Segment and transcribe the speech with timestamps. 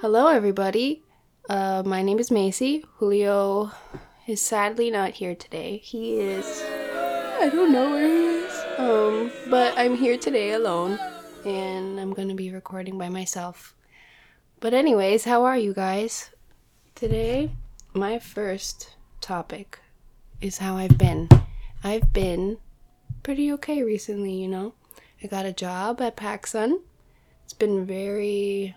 [0.00, 1.02] Hello, everybody.
[1.48, 2.84] Uh, my name is Macy.
[2.98, 3.72] Julio
[4.28, 5.78] is sadly not here today.
[5.78, 6.62] He is.
[7.40, 8.64] I don't know where he is.
[8.78, 11.00] Um, but I'm here today alone,
[11.44, 13.74] and I'm gonna be recording by myself.
[14.60, 16.30] But, anyways, how are you guys?
[16.94, 17.50] Today,
[17.92, 19.80] my first topic
[20.40, 21.28] is how I've been.
[21.82, 22.58] I've been
[23.24, 24.74] pretty okay recently, you know.
[25.24, 26.82] I got a job at PacSun.
[27.42, 28.76] It's been very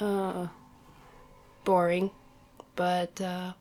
[0.00, 0.48] uh
[1.64, 2.10] boring,
[2.76, 3.52] but uh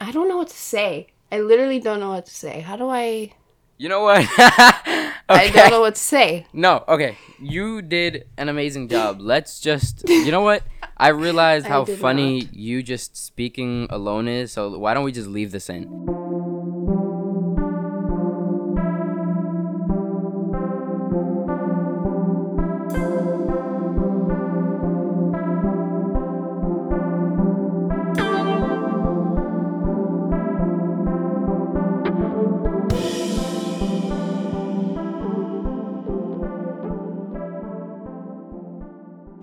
[0.00, 1.08] I don't know what to say.
[1.30, 2.60] I literally don't know what to say.
[2.60, 3.32] How do I
[3.78, 4.26] You know what?
[5.28, 6.46] I don't know what to say.
[6.52, 7.16] No, okay.
[7.40, 9.20] You did an amazing job.
[9.20, 10.62] Let's just You know what?
[10.96, 12.54] I realized I how funny not.
[12.54, 16.21] you just speaking alone is, so why don't we just leave this in?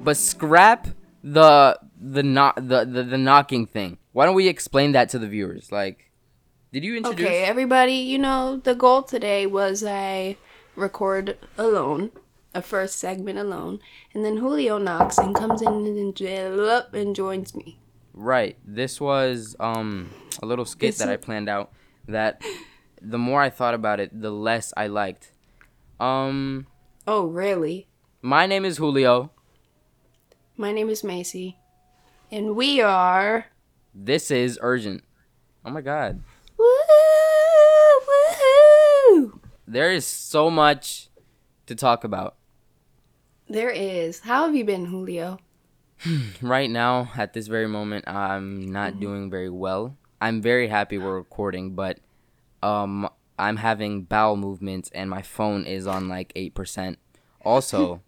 [0.10, 0.88] But scrap
[1.24, 4.00] the the not the, the the knocking thing.
[4.12, 5.72] Why don't we explain that to the viewers?
[5.72, 6.10] Like,
[6.74, 7.28] did you introduce?
[7.28, 10.38] Okay, everybody, you know, the goal today was I
[10.76, 12.10] record alone,
[12.56, 17.78] a first segment alone, and then Julio knocks and comes in and, and joins me.
[18.12, 18.58] Right.
[18.66, 20.10] This was um
[20.42, 21.72] a little skit that I planned out
[22.08, 22.42] that
[23.00, 25.34] the more I thought about it, the less I liked.
[26.00, 26.66] Um
[27.06, 27.86] Oh, really?
[28.24, 29.30] my name is Julio.
[30.60, 31.58] My name is Macy,
[32.30, 33.46] and we are.
[33.96, 35.06] This is urgent.
[35.64, 36.22] Oh my god.
[36.58, 36.66] Woo!
[38.10, 39.40] Woohoo!
[39.66, 41.08] There is so much
[41.68, 42.36] to talk about.
[43.48, 44.20] There is.
[44.20, 45.40] How have you been, Julio?
[46.42, 49.96] Right now, at this very moment, I'm not doing very well.
[50.20, 52.00] I'm very happy we're recording, but
[52.62, 56.98] um I'm having bowel movements and my phone is on like 8%.
[57.46, 58.02] Also,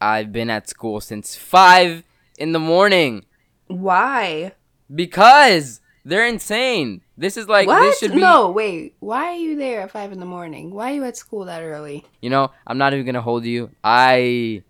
[0.00, 2.02] I've been at school since 5
[2.38, 3.24] in the morning
[3.68, 4.52] Why?
[4.94, 7.00] because they're insane.
[7.18, 7.80] This is like what?
[7.80, 8.94] this should be No, wait.
[9.00, 10.70] Why are you there at five in the morning?
[10.70, 12.04] Why are you at school that early?
[12.20, 13.70] You know, I'm not even going to hold you.
[13.82, 14.62] I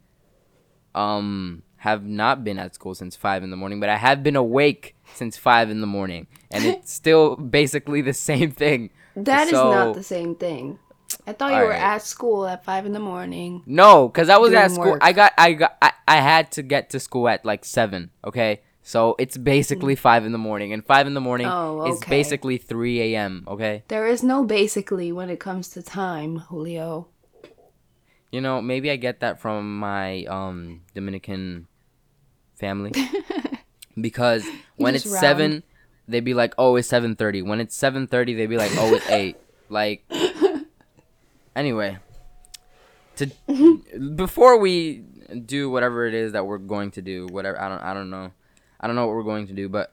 [0.95, 4.35] um have not been at school since 5 in the morning, but I have been
[4.37, 8.91] awake since 5 in the morning, and it's still basically the same thing.
[9.15, 10.79] That is So- not the same thing.
[11.27, 11.81] I thought you were Alright.
[11.83, 13.63] at school at five in the morning.
[13.67, 14.93] No, cuz I was at school.
[14.93, 15.01] work.
[15.03, 18.61] I got I got I, I had to get to school at like 7, okay?
[18.83, 22.57] So it's basically 5 in the morning, and 5 in the morning Oh, is basically
[22.57, 23.83] 3 a.m., okay?
[23.89, 27.09] There is no basically when it comes to time, Julio.
[28.31, 31.67] You know, maybe I get that from my um Dominican
[32.55, 32.93] family
[34.01, 35.21] because when it's round.
[35.21, 35.63] seven,
[36.07, 37.43] they'd be like, "Oh, it's 7.30.
[37.45, 39.37] When it's seven thirty, they'd be like, "Oh, it's 8.
[39.69, 40.05] Like,
[41.57, 41.99] anyway,
[43.17, 43.27] to
[44.15, 45.03] before we
[45.45, 48.31] do whatever it is that we're going to do, whatever I don't, I don't know,
[48.81, 49.93] I don't know what we're going to do, but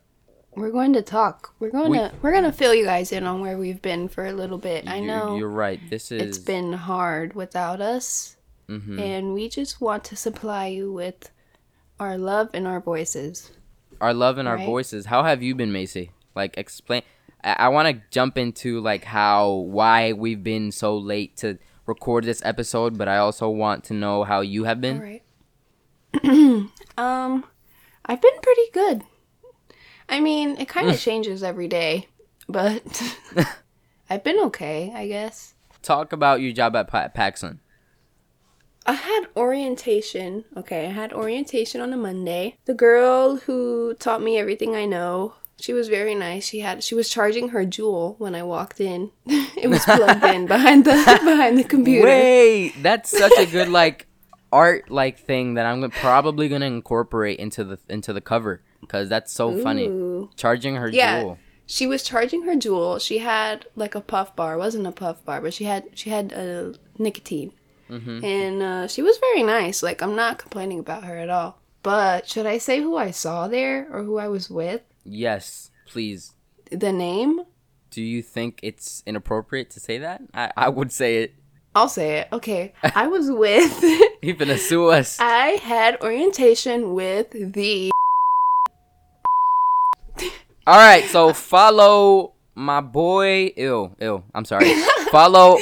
[0.55, 1.55] We're going to talk.
[1.59, 4.07] We're going We- to we're going to fill you guys in on where we've been
[4.07, 4.87] for a little bit.
[4.87, 5.79] I know you're right.
[5.89, 8.35] This is it's been hard without us,
[8.69, 8.99] mhm.
[8.99, 11.31] and we just want to supply you with
[11.99, 13.49] our love and our voices.
[14.01, 15.05] our love and our voices.
[15.07, 16.11] How have you been, Macy?
[16.35, 17.03] Like, explain.
[17.43, 22.23] I, I want to jump into like how why we've been so late to record
[22.23, 24.97] this episode, but I also want to know how you have been.
[24.97, 25.23] All right.
[26.97, 27.43] um,
[28.05, 29.03] I've been pretty good.
[30.09, 32.07] I mean, it kind of changes every day,
[32.47, 32.83] but
[34.09, 35.55] I've been okay, I guess.
[35.81, 37.59] Talk about your job at pa- PacSun.
[38.85, 40.43] I had orientation.
[40.57, 42.57] Okay, I had orientation on a Monday.
[42.65, 46.45] The girl who taught me everything I know, she was very nice.
[46.47, 49.11] She had she was charging her Juul when I walked in.
[49.25, 50.91] it was plugged in behind the
[51.23, 52.05] behind the computer.
[52.07, 54.07] Wait, that's such a good like
[54.51, 59.31] art like thing that I'm probably gonna incorporate into the into the cover because that's
[59.31, 60.27] so funny.
[60.35, 61.23] Charging her Yeah.
[61.23, 61.37] Juul.
[61.65, 62.99] She was charging her Juul.
[63.01, 64.55] She had like a puff bar.
[64.55, 67.53] It wasn't a puff bar, but she had she had uh, nicotine,
[67.89, 68.23] Mm-hmm.
[68.25, 69.81] and uh, she was very nice.
[69.83, 71.59] Like I'm not complaining about her at all.
[71.83, 74.81] But should I say who I saw there or who I was with?
[75.05, 76.33] Yes, please.
[76.71, 77.41] The name?
[77.89, 80.21] Do you think it's inappropriate to say that?
[80.33, 81.33] I, I would say it.
[81.75, 82.27] I'll say it.
[82.31, 83.83] Okay, I was with.
[84.21, 85.19] You're gonna sue us.
[85.19, 87.91] I had orientation with the.
[90.67, 93.53] All right, so follow my boy.
[93.57, 94.23] Ew, ew.
[94.33, 94.73] I'm sorry.
[95.11, 95.57] follow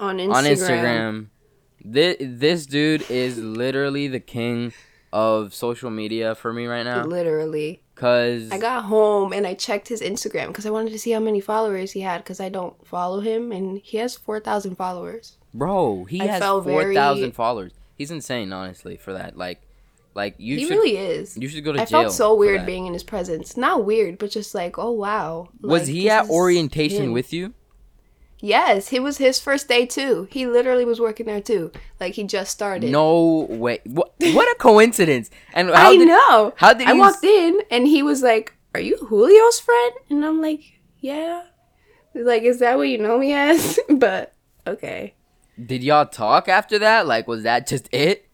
[0.00, 0.34] on Instagram.
[0.34, 1.26] on Instagram.
[1.84, 4.72] This this dude is literally the king
[5.12, 7.04] of social media for me right now.
[7.04, 7.80] Literally.
[7.96, 11.18] Cause I got home and I checked his Instagram because I wanted to see how
[11.20, 15.38] many followers he had because I don't follow him and he has 4,000 followers.
[15.54, 17.72] bro, he I has four thousand very- followers.
[17.96, 19.38] He's insane, honestly, for that.
[19.38, 19.62] Like,
[20.14, 21.36] like you he should really is.
[21.38, 22.02] you should go to I jail.
[22.02, 23.56] felt so weird being in his presence.
[23.56, 25.48] Not weird, but just like, oh wow.
[25.62, 27.12] Was Like, he at orientation him.
[27.12, 27.54] with you?
[28.46, 30.28] Yes, it was his first day too.
[30.30, 31.72] He literally was working there too.
[31.98, 32.92] Like he just started.
[32.92, 33.80] No way.
[33.84, 35.30] What, what a coincidence.
[35.52, 36.54] And I did, know.
[36.56, 40.40] How did I walked in and he was like, "Are you Julio's friend?" And I'm
[40.40, 40.60] like,
[41.00, 41.42] "Yeah."
[42.12, 44.32] He's like, "Is that what you know me as?" but
[44.64, 45.14] okay.
[45.58, 47.08] Did y'all talk after that?
[47.08, 48.25] Like, was that just it?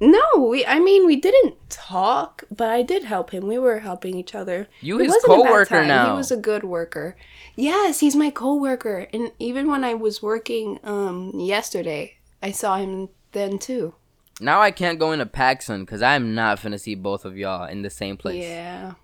[0.00, 0.64] No, we.
[0.64, 3.46] I mean, we didn't talk, but I did help him.
[3.48, 4.68] We were helping each other.
[4.80, 6.10] You It his wasn't a bad coworker now.
[6.12, 7.16] He was a good worker.
[7.56, 9.08] Yes, he's my coworker.
[9.12, 13.94] And even when I was working um yesterday, I saw him then too.
[14.40, 17.82] Now I can't go into PacSun because I'm not finna see both of y'all in
[17.82, 18.42] the same place.
[18.44, 18.94] Yeah.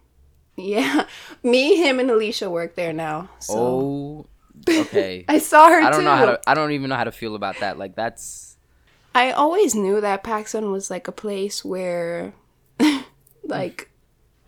[0.57, 1.07] Yeah.
[1.43, 3.29] Me, him, and Alicia work there now.
[3.41, 4.27] So Oh,
[4.69, 5.25] okay.
[5.29, 6.05] I saw her I don't too.
[6.05, 6.41] know how to.
[6.47, 7.77] I don't even know how to feel about that.
[7.77, 8.54] Like that's
[9.15, 12.35] I always knew that PacSun was like a place where
[13.45, 13.91] like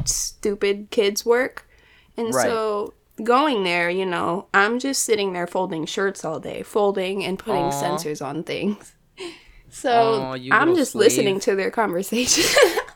[0.05, 1.69] stupid kids work.
[2.17, 2.47] And Right.
[2.47, 7.39] so going there, you know, I'm just sitting there folding shirts all day, folding and
[7.39, 7.71] putting Aw.
[7.71, 8.95] sensors on things.
[9.69, 9.91] So
[10.23, 12.45] Aw, you I'm just listening to their conversation.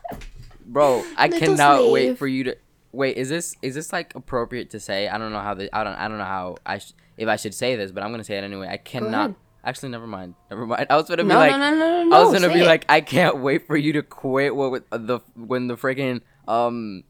[0.65, 1.03] bro.
[1.15, 2.57] I Little cannot wait for you to.
[2.91, 5.07] Wait, is this is this like appropriate to say?
[5.07, 7.35] I don't know how the I don't I don't know how I sh- if I
[7.35, 8.67] should say this, but I'm gonna say it anyway.
[8.67, 9.35] I cannot.
[9.63, 10.33] Actually, never mind.
[10.49, 10.87] Never mind.
[10.89, 12.65] I was gonna be no, like, no, no, no, no, I was gonna be it.
[12.65, 14.55] like, I can't wait for you to quit.
[14.55, 17.03] What with the when the freaking um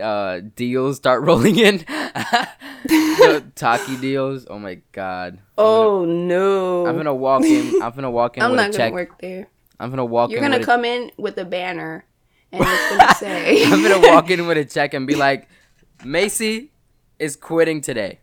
[0.00, 4.46] uh deals start rolling in, the Taki deals.
[4.50, 5.38] Oh my god.
[5.56, 6.86] Oh no.
[6.86, 7.80] I'm gonna walk in.
[7.82, 8.92] I'm gonna walk in I'm not a gonna check.
[8.92, 9.48] work there.
[9.78, 10.50] I'm gonna walk in You're in.
[10.50, 12.04] gonna come in with a banner
[12.52, 15.48] and it's gonna say A, I'm gonna walk in with a check and be like,
[16.04, 16.72] Macy
[17.18, 18.18] is quitting today.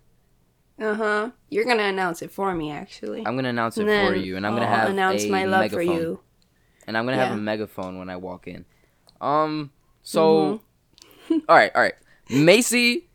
[0.79, 1.31] Uh-huh.
[1.49, 3.19] You're gonna announce it for me actually.
[3.25, 5.61] I'm gonna announce it And for you, and I'm gonna have announce a my love
[5.61, 6.19] megaphone, for you.
[6.87, 8.65] and I'm gonna have a megaphone when I walk in.
[9.21, 9.71] Um.
[10.01, 10.61] So,
[11.31, 11.95] all right, all right.
[12.29, 13.09] Macy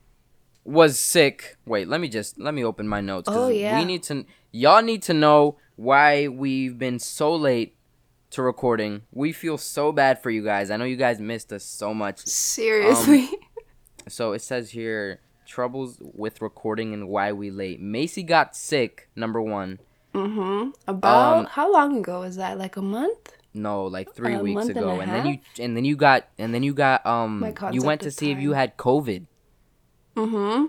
[0.64, 1.56] was sick.
[1.64, 3.28] Wait, let me just let me open my notes.
[3.30, 3.78] Oh, yeah.
[3.78, 4.24] We need to.
[4.52, 7.76] Y'all need to know why we've been so late
[8.30, 9.02] to recording.
[9.12, 10.70] We feel so bad for you guys.
[10.70, 12.24] I know you guys missed us so much.
[12.26, 13.28] Seriously.
[14.08, 17.80] So it says here troubles with recording and why we late.
[17.80, 19.08] Macy got sick.
[19.16, 19.78] Number one.
[20.14, 20.70] mm-hmm.
[20.86, 22.58] About Um, how long ago was that?
[22.58, 23.32] Like a month?
[23.52, 26.26] No, like three A weeks month and ago, and, then you and then you got
[26.38, 29.26] and then you got um My you went to see if you had COVID.
[30.16, 30.66] Mm-hmm.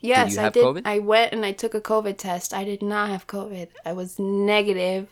[0.00, 0.64] Yes, you I did.
[0.64, 0.82] COVID?
[0.84, 2.54] I went and I took a COVID test.
[2.54, 3.68] I did not have COVID.
[3.84, 5.08] I was negative.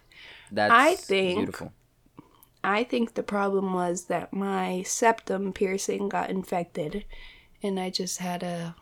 [0.52, 1.72] That's I think- beautiful.
[2.62, 7.04] I think the problem was that my septum piercing got infected
[7.64, 8.76] and I just had a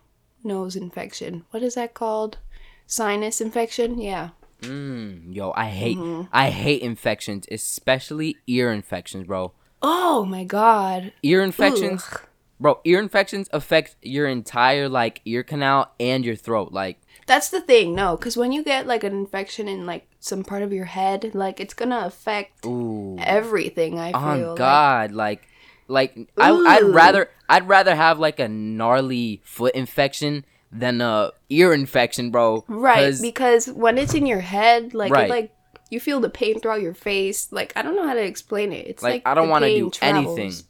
[0.45, 1.45] nose infection.
[1.51, 2.39] What is that called?
[2.87, 3.99] Sinus infection?
[3.99, 4.31] Yeah.
[4.61, 6.29] Mm, yo, I hate Mm-hmm.
[6.33, 9.53] I hate infections, especially ear infections, bro.
[9.81, 11.13] Oh my god.
[11.23, 12.21] Ear infections, Ugh.
[12.61, 12.81] bro.
[12.85, 16.73] Ear infections affect your entire like ear canal and your throat.
[16.73, 20.45] Like, That's the thing, no, because when you get like an infection in like some
[20.45, 23.99] part of your head, like it's gonna affect ooh, everything.
[23.99, 24.51] I feel.
[24.51, 25.49] Like, God, like,
[25.89, 31.73] like I, I'd rather I'd rather have like a gnarly foot infection than a ear
[31.75, 32.65] infection, bro.
[32.67, 35.27] Right, because when it's in your head, like Right.
[35.27, 35.53] it, like
[35.91, 37.53] you feel the pain throughout your face.
[37.53, 38.87] Like I don't know how to explain it.
[38.87, 40.39] It's like, like, I don't want to do travels.
[40.39, 40.65] anything.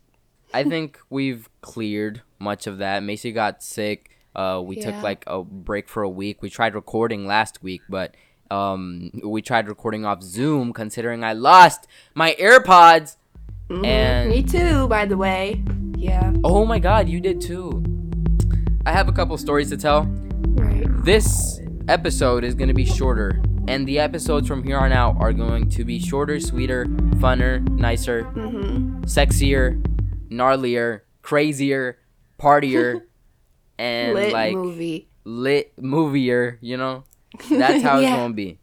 [0.53, 3.03] I think we've cleared much of that.
[3.05, 4.11] Macy got sick.
[4.35, 4.91] Uh, we Yeah.
[4.91, 6.43] took like a break for a week.
[6.43, 8.17] We tried recording last week, but
[8.51, 10.73] um, we tried recording off Zoom.
[10.73, 13.17] Considering I lost my AirPods,
[13.71, 13.87] Mhm.
[13.87, 15.63] and Me too, by the way.
[16.03, 16.33] Yeah.
[16.45, 17.83] oh my God, you did too.
[18.85, 20.05] I have a couple stories to tell.
[20.55, 20.85] Right.
[21.05, 25.33] This episode is going to be shorter, and the episodes from here on out are
[25.33, 26.87] going to be shorter, sweeter,
[27.23, 29.03] funner, nicer, Mm-hmm.
[29.03, 29.81] sexier,
[30.31, 31.99] gnarlier, crazier,
[32.39, 33.03] partier,
[33.79, 35.09] and Lit like movie.
[35.25, 36.59] lit movier.
[36.61, 37.05] You know,
[37.49, 38.59] that's how it's gonna be.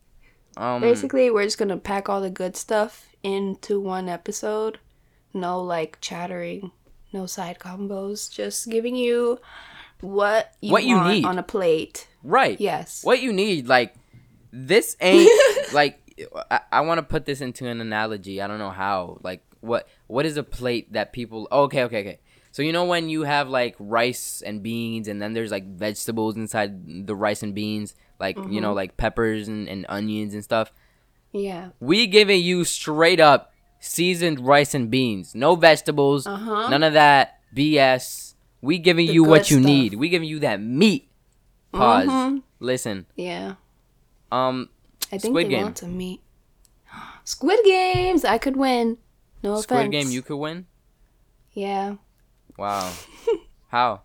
[0.58, 4.80] Um, Basically, we're just gonna pack all the good stuff into one episode.
[5.34, 6.72] No like chattering,
[7.14, 8.32] no side combos.
[8.32, 9.40] Just giving you
[10.02, 11.26] what you What you want need.
[11.26, 12.08] on a plate.
[12.24, 12.60] right.
[12.60, 13.04] Yes.
[13.04, 13.96] What you need, like
[14.52, 15.30] this ain't
[15.74, 16.00] like
[16.52, 18.42] I, I want to put this into an analogy.
[18.42, 19.20] I don't know how.
[19.24, 21.48] Like what what is a plate that people?
[21.52, 22.20] oh, okay, okay, okay.
[22.52, 26.36] So you know when you have like rice and beans, and then there's like vegetables
[26.36, 28.62] inside the rice and beans, like you Mm-hmm.
[28.62, 30.72] know like peppers and, and onions and stuff.
[31.32, 31.70] Yeah.
[31.80, 33.49] We giving you straight up
[33.80, 35.34] seasoned rice and beans.
[35.36, 36.28] No vegetables.
[36.28, 36.70] Uh-huh.
[36.70, 38.34] None of that BS.
[38.62, 39.66] We giving The you what you stuff.
[39.66, 39.94] need.
[39.96, 41.10] We giving you that meat.
[41.72, 42.08] Pause.
[42.08, 42.42] Mhm.
[42.60, 43.06] Listen.
[43.16, 43.56] Yeah.
[44.32, 44.70] Um.
[45.12, 45.64] I think Squid they Game.
[45.64, 46.22] want some meat.
[47.24, 48.26] Squid Games.
[48.26, 48.98] I could win.
[49.44, 49.92] No Squid offense.
[49.92, 50.12] Game.
[50.12, 50.66] You could win.
[51.54, 51.96] Yeah.
[52.58, 52.92] Wow.
[53.70, 54.02] How?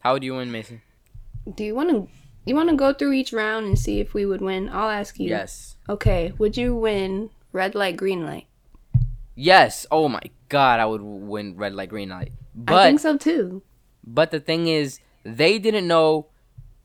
[0.00, 0.82] How would you win, Mason?
[1.52, 2.08] Do you want to?
[2.44, 4.68] You want to go through each round and see if we would win?
[4.68, 5.28] I'll ask you.
[5.28, 5.76] Yes.
[5.88, 6.32] Okay.
[6.38, 8.46] Would you win red light, green light?
[9.36, 9.86] Yes.
[9.92, 12.32] Oh my God, I would win red light, green light.
[12.54, 13.62] But, I think so too.
[14.04, 16.26] but the thing is, they didn't know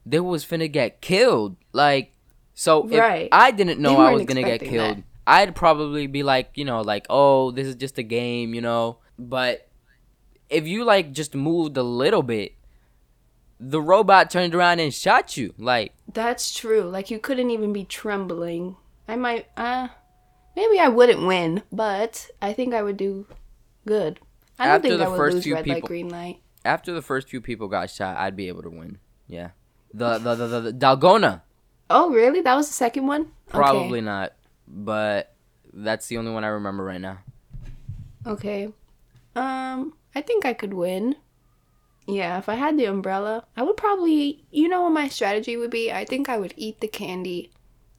[0.05, 1.55] they was finna get killed.
[1.73, 2.13] Like,
[2.53, 3.29] so if Right.
[3.31, 5.03] I didn't know I was gonna get killed, that.
[5.25, 8.97] I'd probably be like, you know, like, oh, this is just a game, you know.
[9.17, 9.67] But
[10.49, 12.53] if you like just moved a little bit,
[13.59, 15.53] the robot turned around and shot you.
[15.57, 16.81] Like, That's true.
[16.81, 18.75] Like you couldn't even be trembling.
[19.07, 19.47] I might.
[19.55, 19.89] Uh,
[20.55, 23.25] maybe I wouldn't win, but I think I would do
[23.87, 24.19] good.
[24.59, 26.39] I don't After think the I would first lose few red light, people- green light.
[26.63, 28.97] after the first few people got shot, I'd be able to win.
[29.27, 29.51] Yeah.
[29.93, 31.41] The the the, the, the Dalgona.
[31.89, 32.41] Oh, really?
[32.41, 33.31] That was the second one.
[33.49, 34.33] Probably not,
[34.67, 35.35] but
[35.73, 37.19] that's the only one I remember right now.
[38.25, 38.69] Okay.
[39.35, 41.15] Um, I think I could win.
[42.07, 45.69] Yeah, if I had the umbrella, I would probably, you know what my strategy would
[45.69, 45.91] be?
[45.91, 47.51] I think I would eat the candy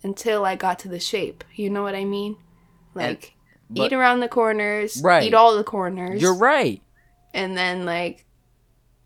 [0.03, 1.45] until I got to the shape.
[1.55, 2.37] You know what I mean?
[2.95, 3.35] Like
[3.71, 5.23] but- eat around the corners, Right.
[5.25, 6.21] eat all the corners.
[6.21, 6.83] You're right.
[7.35, 8.27] And then like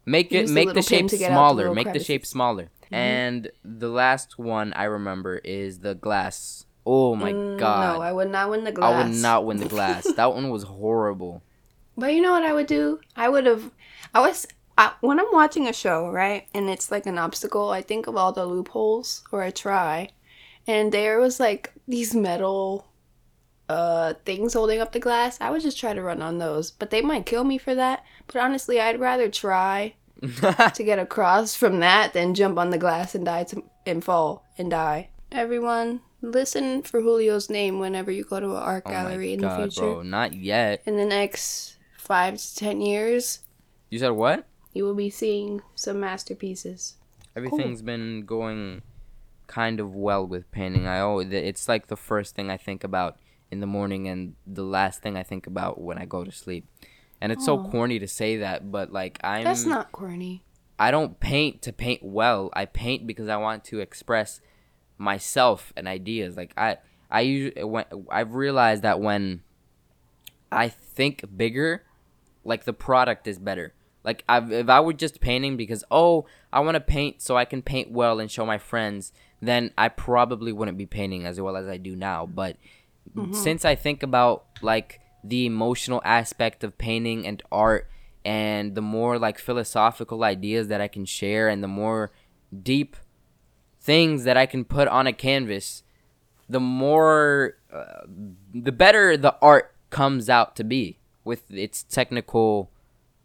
[0.04, 1.56] Make it the make the shape to get out the smaller.
[1.56, 2.30] little Make the shape crevices.
[2.30, 2.70] smaller.
[2.92, 6.64] And the last one I remember is the glass.
[6.84, 7.96] Oh my mm, god.
[7.96, 8.94] no, I would not win the glass.
[8.94, 10.06] I would not win the glass.
[10.16, 11.42] that one was horrible.
[11.96, 13.00] But you know what I would do?
[13.16, 13.70] I would have.
[14.14, 14.46] I was
[14.78, 17.70] I, when I'm watching a show, right, and it's like an obstacle.
[17.70, 20.10] I think of all the loopholes, or I try,
[20.66, 22.86] and there was like these metal
[23.68, 25.38] uh things holding up the glass.
[25.40, 28.04] I would just try to run on those, but they might kill me for that.
[28.26, 33.14] But honestly, I'd rather try to get across from that than jump on the glass
[33.14, 35.10] and die to, and fall and die.
[35.32, 39.58] Everyone, listen for Julio's name whenever you go to an art oh gallery in god,
[39.58, 39.80] the future.
[39.80, 40.02] bro.
[40.02, 40.82] Not yet.
[40.86, 43.40] In the next five to ten years,
[43.90, 44.46] You said what?
[44.72, 46.96] you will be seeing some masterpieces.
[47.34, 48.82] Everything's been going
[49.46, 50.86] kind of well with painting.
[50.86, 53.16] I always it's like the first thing I think about
[53.50, 56.66] in the morning and the last thing I think about when I go to sleep.
[57.20, 57.70] And it's so oh.
[57.70, 60.44] corny to say that, but like I'm That's not corny.
[60.78, 62.50] I don't paint to paint well.
[62.52, 64.40] I paint because I want to express
[64.98, 66.36] myself and ideas.
[66.36, 66.78] Like I
[67.10, 69.42] I usually when I've realized that when
[70.52, 71.84] I think bigger,
[72.44, 73.72] like the product is better.
[74.04, 77.44] Like i if I were just painting because oh I want to paint so I
[77.44, 81.56] can paint well and show my friends, then I probably wouldn't be painting as well
[81.56, 82.26] as I do now.
[82.26, 82.56] But
[83.32, 87.88] since I think about like the emotional aspect of painting and art
[88.24, 92.12] and the more like philosophical ideas that I can share and the more
[92.62, 92.96] deep
[93.80, 95.82] things that I can put on a canvas,
[96.48, 98.02] the more uh,
[98.54, 102.70] the better the art comes out to be with its technical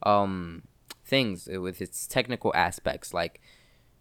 [0.04, 0.64] um
[1.04, 3.42] things with its technical aspects like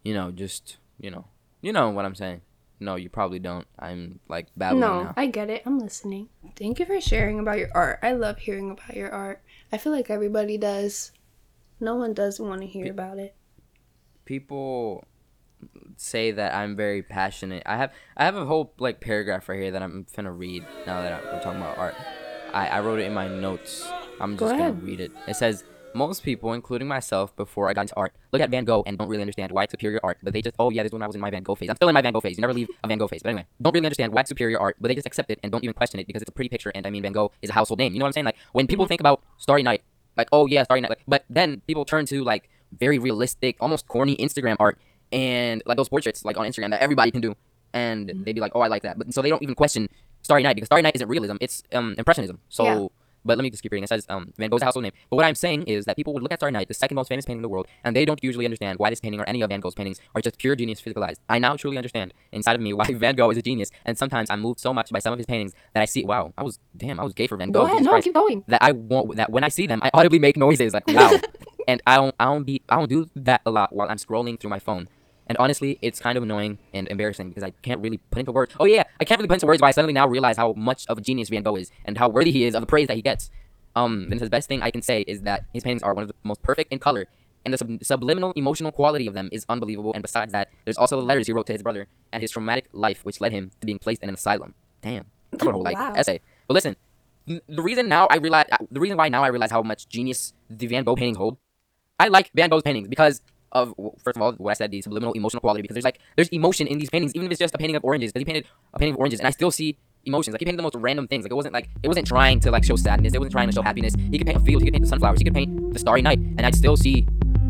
[0.03, 1.27] you know just you know
[1.61, 2.41] you know what I'm saying
[2.81, 5.63] no you probably don't I'm like babbling No, now I get it.
[5.67, 6.29] I'm listening.
[6.57, 8.01] Thank you for sharing about your art.
[8.03, 9.43] I love hearing about your art.
[9.71, 11.13] I feel like everybody does.
[11.79, 13.35] No one doesn't want to hear about it.
[14.25, 15.05] people
[15.97, 17.63] say that I'm very passionate.
[17.67, 21.03] I have I have a whole like paragraph right here that I'm gonna read now
[21.03, 21.95] that I'm talking about art.
[22.53, 23.87] I, I wrote it in my notes.
[24.21, 25.13] I'm Go just gonna read it.
[25.29, 28.83] It says most people, including myself, before I got into art, look at Van Gogh
[28.87, 30.19] and don't really understand why it's superior art.
[30.23, 31.69] But they just, oh yeah, this is when I was in my Van Gogh phase.
[31.69, 32.37] I'm still in my Van Gogh phase.
[32.37, 33.23] You never leave a Van Gogh phase.
[33.23, 35.51] But anyway, don't really understand why it's superior art, but they just accept it and
[35.51, 36.71] don't even question it because it's a pretty picture.
[36.75, 37.93] And I mean, Van Gogh is a household name.
[37.93, 38.27] You know what I'm saying?
[38.27, 39.83] Like when people think about Starry Night,
[40.17, 40.91] like oh yeah, Starry Night.
[40.91, 44.79] Like, but then people turn to like very realistic, almost corny Instagram art
[45.13, 47.35] and like those portraits like on Instagram that everybody can do,
[47.73, 48.99] and they'd be like, oh I like that.
[48.99, 49.89] But so they don't even question
[50.23, 52.39] Starry Night because Starry Night isn't realism; it's um impressionism.
[52.49, 52.65] So.
[52.65, 52.87] Yeah.
[53.25, 53.85] But let me just keep reading.
[53.85, 54.93] It says um, Van Gogh's a household name.
[55.09, 57.09] But what I'm saying is that people would look at Starry Night, the second most
[57.09, 59.43] famous painting in the world, and they don't usually understand why this painting or any
[59.43, 61.17] of Van Gogh's paintings are just pure genius physicalized.
[61.29, 64.31] I now truly understand inside of me why Van Gogh is a genius, and sometimes
[64.31, 66.59] I'm moved so much by some of his paintings that I see, wow, I was
[66.77, 67.61] damn, I was gay for Van Gogh.
[67.61, 67.83] Go ahead.
[67.83, 68.05] No, Christ.
[68.05, 68.45] keep going.
[68.49, 69.17] That I won't.
[69.17, 71.19] That when I see them, I audibly make noises like wow,
[71.69, 72.15] and I don't.
[72.19, 72.63] I don't be.
[72.69, 74.89] I don't do that a lot while I'm scrolling through my phone.
[75.31, 78.53] And honestly, it's kind of annoying and embarrassing because I can't really put into words.
[78.59, 80.85] Oh yeah, I can't really put into words why I suddenly now realize how much
[80.89, 82.97] of a genius Van Gogh is and how worthy he is of the praise that
[82.97, 83.31] he gets.
[83.77, 86.09] Um, and the best thing I can say is that his paintings are one of
[86.09, 87.07] the most perfect in color,
[87.45, 89.93] and the sub- subliminal emotional quality of them is unbelievable.
[89.95, 92.67] And besides that, there's also the letters he wrote to his brother and his traumatic
[92.73, 94.55] life, which led him to being placed in an asylum.
[94.83, 95.05] Damn,
[95.41, 95.93] I wrote a whole like Wow.
[95.95, 96.21] essay.
[96.49, 96.75] But listen,
[97.27, 100.67] the reason now I realize the reason why now I realize how much genius the
[100.67, 101.37] Van Gogh paintings hold.
[102.01, 103.23] I like Van Gogh's paintings because
[103.53, 106.29] of first of all what I said the subliminal emotional quality because there's like there's
[106.29, 108.47] emotion in these paintings even if it's just a painting of oranges because he painted
[108.75, 111.09] a painting of oranges and I still see emotions like he painted the most random
[111.09, 113.49] things like it wasn't like it wasn't trying to like show sadness it wasn't trying
[113.49, 115.35] to show happiness he could paint a field he could paint the sunflowers he could
[115.35, 117.07] paint the starry night and I'd still see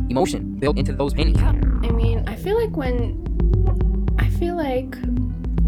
[0.09, 1.39] emotion built into those paintings.
[1.39, 3.25] Yeah, I mean, I feel like when
[4.19, 4.91] I feel like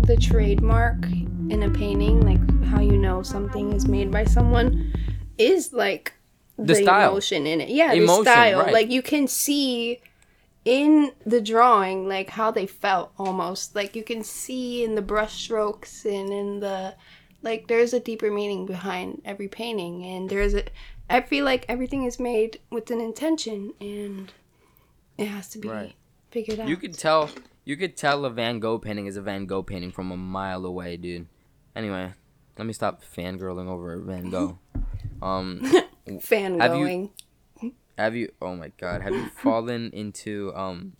[0.07, 1.07] the trademark
[1.51, 4.93] in a painting, like how you know something is made by someone,
[5.39, 6.12] is like
[6.59, 7.11] The style.
[7.12, 7.69] emotion in it.
[7.69, 8.59] Yeah, Emotion, the style.
[8.62, 8.73] right.
[8.73, 10.01] Like you can see
[10.64, 13.75] in the drawing like how they felt almost.
[13.75, 16.95] Like you can see in the brush strokes and in the
[17.42, 20.64] like there's a deeper meaning behind every painting and there's a
[21.11, 24.33] I feel like everything is made with an intention and
[25.19, 25.95] it has to be Right.
[26.31, 26.69] figured out.
[26.69, 27.28] You could tell
[27.64, 30.64] you could tell a Van Gogh painting is a Van Gogh painting from a mile
[30.64, 31.26] away, dude.
[31.76, 32.12] Anyway,
[32.59, 34.59] let me stop fangirling over Van Gogh.
[35.23, 35.62] Um
[36.21, 36.61] fan
[37.99, 38.40] Have you- going.
[38.40, 40.92] have you oh my god, have you fallen into um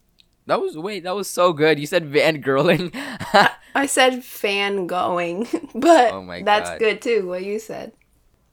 [0.47, 1.79] that was wait, that was so good.
[1.79, 2.91] You said Van Girling.
[3.75, 6.79] I said fan going, but Oh my that's God.
[6.81, 7.27] good too.
[7.29, 7.93] What you said.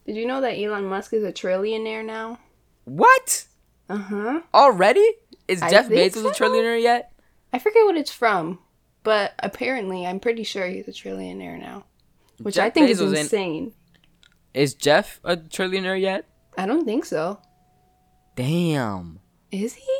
[0.05, 2.39] Did you know that Elon Musk is a trillionaire now?
[2.85, 3.45] what?
[3.89, 4.41] Uh huh.
[4.53, 5.05] Already?
[5.47, 7.11] Is I Jeff Bezos a trillionaire yet?
[7.51, 8.59] I forget what it's from,
[9.03, 11.85] but apparently, I'm pretty sure he's a trillionaire now,
[12.39, 13.73] which I think is Bezos ain't- insane.
[14.53, 16.25] Is Jeff a trillionaire yet?
[16.57, 17.39] I don't think so.
[18.39, 19.19] Damn.
[19.51, 19.97] Is he?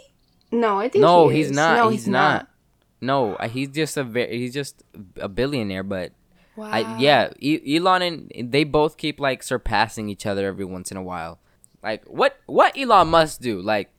[0.51, 1.55] No, I think No, he he's is.
[1.55, 1.77] not.
[1.77, 2.48] No, he's, not.
[3.01, 4.84] No, uh, he's just a very, he's just
[5.17, 6.12] a billionaire, but
[6.55, 6.69] Wow.
[6.72, 10.98] I yeah, e- Elon and they both keep like surpassing each other every once in
[10.98, 11.39] a while.
[11.81, 13.62] Like what what Elon Musk do?
[13.62, 13.89] Like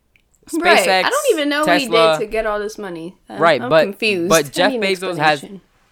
[0.47, 0.89] SpaceX, Right.
[1.07, 3.17] I don't even know Tesla, what he did to get all this money.
[3.29, 4.29] I'm, Right, I'm but- confused.
[4.29, 5.45] but Jeff Bezos has-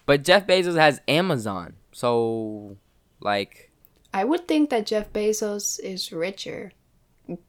[0.05, 1.73] but Jeff Bezos has Amazon.
[1.91, 2.77] So
[3.19, 3.71] like
[4.13, 6.73] I would think that Jeff Bezos is richer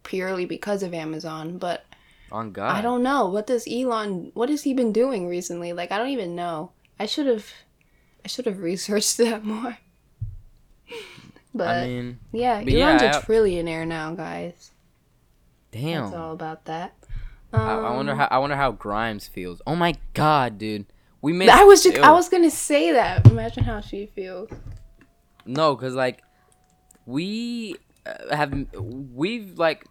[0.02, 1.84] purely because of Amazon, but
[2.32, 2.76] on God.
[2.76, 3.26] I don't know.
[3.28, 5.72] What does Elon what has he been doing recently?
[5.72, 6.72] Like I don't even know.
[6.98, 7.46] I should have
[8.24, 9.78] I should have researched that more.
[11.52, 14.70] But I mean, yeah, but Elon's yeah, a trillionaire now, guys.
[15.72, 16.04] damn.
[16.04, 16.94] That's all about that.
[17.52, 19.60] I, I wonder Um, how I wonder how Grimes feels.
[19.66, 20.86] Oh my God, dude.
[21.20, 23.26] We made I was just I was gonna say that.
[23.26, 24.48] Imagine how she feels.
[25.44, 26.22] No, cause like
[27.06, 27.74] we
[28.30, 29.86] have we've like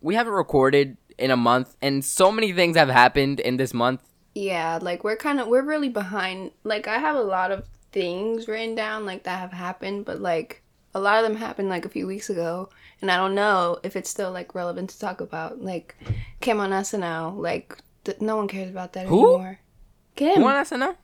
[0.00, 4.02] we haven't recorded in a month, and so many things have happened in this month.
[4.34, 6.52] Yeah, like we're kind of we're really behind.
[6.64, 10.62] Like I have a lot of things written down like that have happened, but like
[10.94, 12.68] a lot of them happened like a few weeks ago,
[13.00, 15.62] and I don't know if it's still like relevant to talk about.
[15.62, 15.96] Like
[16.40, 19.34] Kim on SNL, like th- no one cares about that Who?
[19.34, 19.60] anymore.
[20.14, 20.96] Kim want to know?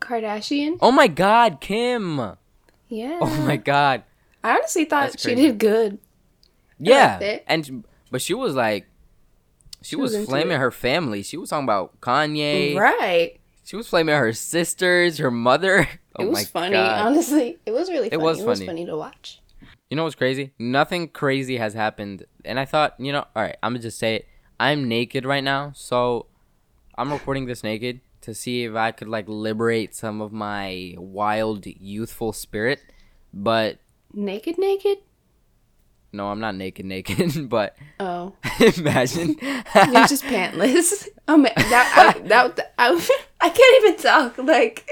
[0.00, 0.78] Kardashian.
[0.80, 2.18] Oh my God, Kim!
[2.88, 3.18] Yeah.
[3.20, 4.02] Oh my God,
[4.44, 5.98] I honestly thought she did good.
[6.78, 7.38] yeah.
[7.46, 8.86] And but she was like,
[9.82, 10.60] she, was, was flaming it.
[10.60, 11.22] her family.
[11.22, 12.76] She was talking about Kanye.
[12.76, 13.38] Right.
[13.64, 15.88] She was flaming her sisters, her mother.
[16.14, 16.74] Oh it was funny.
[16.74, 17.06] God.
[17.06, 18.08] Honestly, it was really.
[18.08, 18.22] It Funny.
[18.22, 18.66] was It was funny.
[18.66, 19.40] funny to watch.
[19.88, 20.52] You know what's crazy?
[20.58, 22.26] Nothing crazy has happened.
[22.44, 24.28] And I thought, you know, all right, I'm to just say it.
[24.60, 25.72] I'm naked right now.
[25.74, 26.26] So
[26.98, 31.64] I'm recording this naked to see if I could, like, liberate some of my wild,
[31.64, 32.80] youthful spirit.
[33.32, 33.78] But
[34.14, 34.98] Naked, naked.
[36.12, 37.48] no, I'm not naked, naked.
[37.50, 38.34] but Oh.
[38.76, 39.36] imagine.
[39.40, 41.08] You're just pantless.
[41.28, 43.08] Oh man, that I, that I,
[43.40, 44.36] I can't even talk.
[44.38, 44.84] Like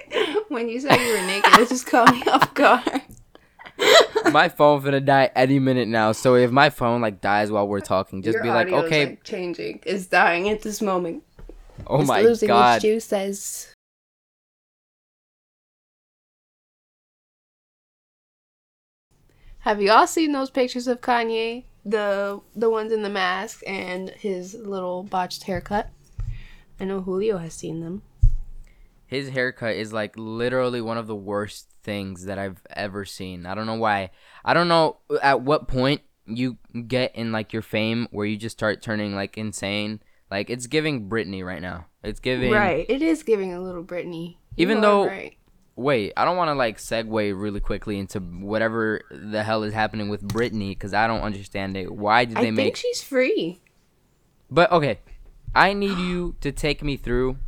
[0.48, 3.02] when you said you were naked, it just caught me off guard.
[4.32, 6.12] my phone finna die any minute now.
[6.12, 9.24] So if my phone, like, dies while we're talking, just Your be like, okay, like,
[9.24, 9.80] changing.
[9.84, 11.24] It's dying at this moment.
[11.88, 12.76] oh it's my losing God.
[12.76, 13.74] its juices.
[19.60, 21.64] Have you all seen those pictures of Kanye?
[21.84, 25.90] The the ones in the mask and his little botched haircut.
[26.78, 28.02] I know Julio has seen them.
[29.06, 33.44] his haircut is like literally one of the worst things that I've ever seen.
[33.46, 34.10] I don't know why.
[34.44, 38.56] I don't know at what point you get in like your fame where you just
[38.56, 40.00] start turning like insane.
[40.30, 41.86] Like it's giving Britney right now.
[42.02, 42.86] It's giving Right.
[42.88, 44.36] It is giving a little Britney.
[44.56, 45.36] You Even though- right.
[45.80, 47.08] Wait, I don't want to like segue
[47.40, 51.90] really quickly into whatever the hell is happening with Britney because I don't understand it.
[51.90, 53.62] Why did they make I think she's free.
[54.50, 54.98] But okay,
[55.54, 57.38] I need you to take me through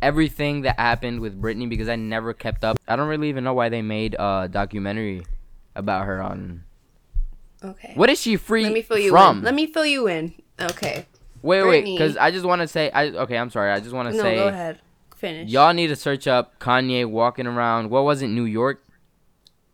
[0.00, 2.78] everything that happened with Britney because I never kept up.
[2.88, 5.22] I don't really even know why they made a documentary
[5.76, 6.64] about her on.
[7.62, 7.92] Okay.
[7.96, 9.38] What is she free Let me fill you from?
[9.38, 9.44] in.
[9.44, 10.32] Let me fill you in.
[10.58, 11.06] Okay.
[11.42, 13.70] wait, wait, Britney- because I just want to say, I okay, I'm sorry.
[13.72, 14.80] I just want to No, say, go ahead.
[15.22, 15.50] Finish.
[15.50, 17.90] y'all need to search up Kanye walking around.
[17.90, 18.84] What was it, New York?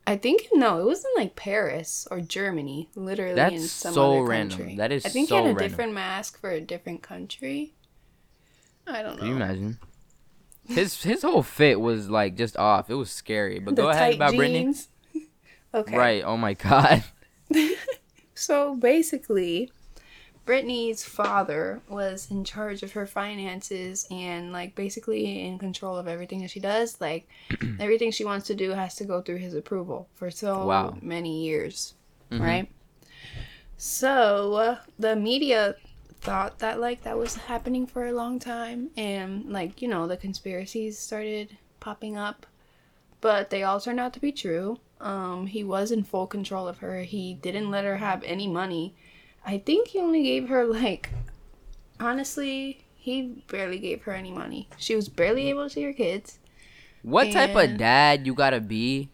[0.05, 4.11] I think no, it was in like Paris or Germany, literally That's in some so
[4.13, 4.57] other random.
[4.59, 4.75] country.
[4.77, 5.67] That is I think so he had a random.
[5.69, 7.73] different mask for a different country.
[8.87, 9.19] I don't know.
[9.21, 9.79] Can you imagine?
[10.67, 12.89] His his whole fit was like just off.
[12.91, 13.59] It was scary.
[13.59, 14.87] But The go ahead about Britney.
[15.73, 15.97] okay.
[15.97, 16.23] Right.
[16.23, 17.03] Oh my god.
[18.35, 19.69] So basically,
[20.49, 26.41] Britney's father was in charge of her finances and like basically in control of everything
[26.41, 26.99] that she does.
[26.99, 27.29] Like
[27.79, 30.97] everything she wants to do has to go through his approval for so Wow.
[31.03, 31.93] many years,
[32.31, 32.41] Mhm.
[32.41, 32.69] right?
[33.77, 35.75] So uh, the media
[36.21, 40.17] thought that like that was happening for a long time and like you know the
[40.17, 42.45] conspiracies started popping up
[43.21, 46.79] but they all turned out to be true um he was in full control of
[46.79, 48.93] her he didn't let her have any money
[49.45, 51.09] i think he only gave her like
[51.99, 56.39] honestly he barely gave her any money she was barely able to see her kids
[57.01, 59.09] What type of dad you gotta be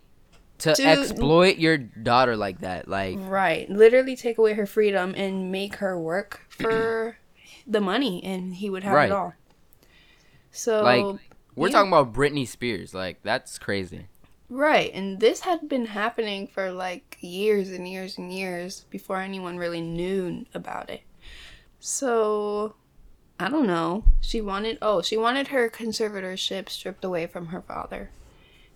[0.59, 0.85] to Dude.
[0.87, 2.87] exploit your daughter like that?
[2.87, 7.17] Like, right literally take away her freedom and make her work for
[7.67, 9.09] the money and he would have Right.
[9.09, 9.33] it all
[10.51, 11.19] so like
[11.55, 11.73] we're yeah.
[11.73, 12.93] talking about Britney Spears.
[12.93, 14.07] Like, that's crazy.
[14.49, 19.57] Right, and this had been happening for like years and years and years before anyone
[19.57, 21.01] really knew about it.
[21.79, 22.75] So,
[23.39, 24.03] I don't know.
[24.21, 28.11] She wanted oh, she wanted her conservatorship stripped away from her father.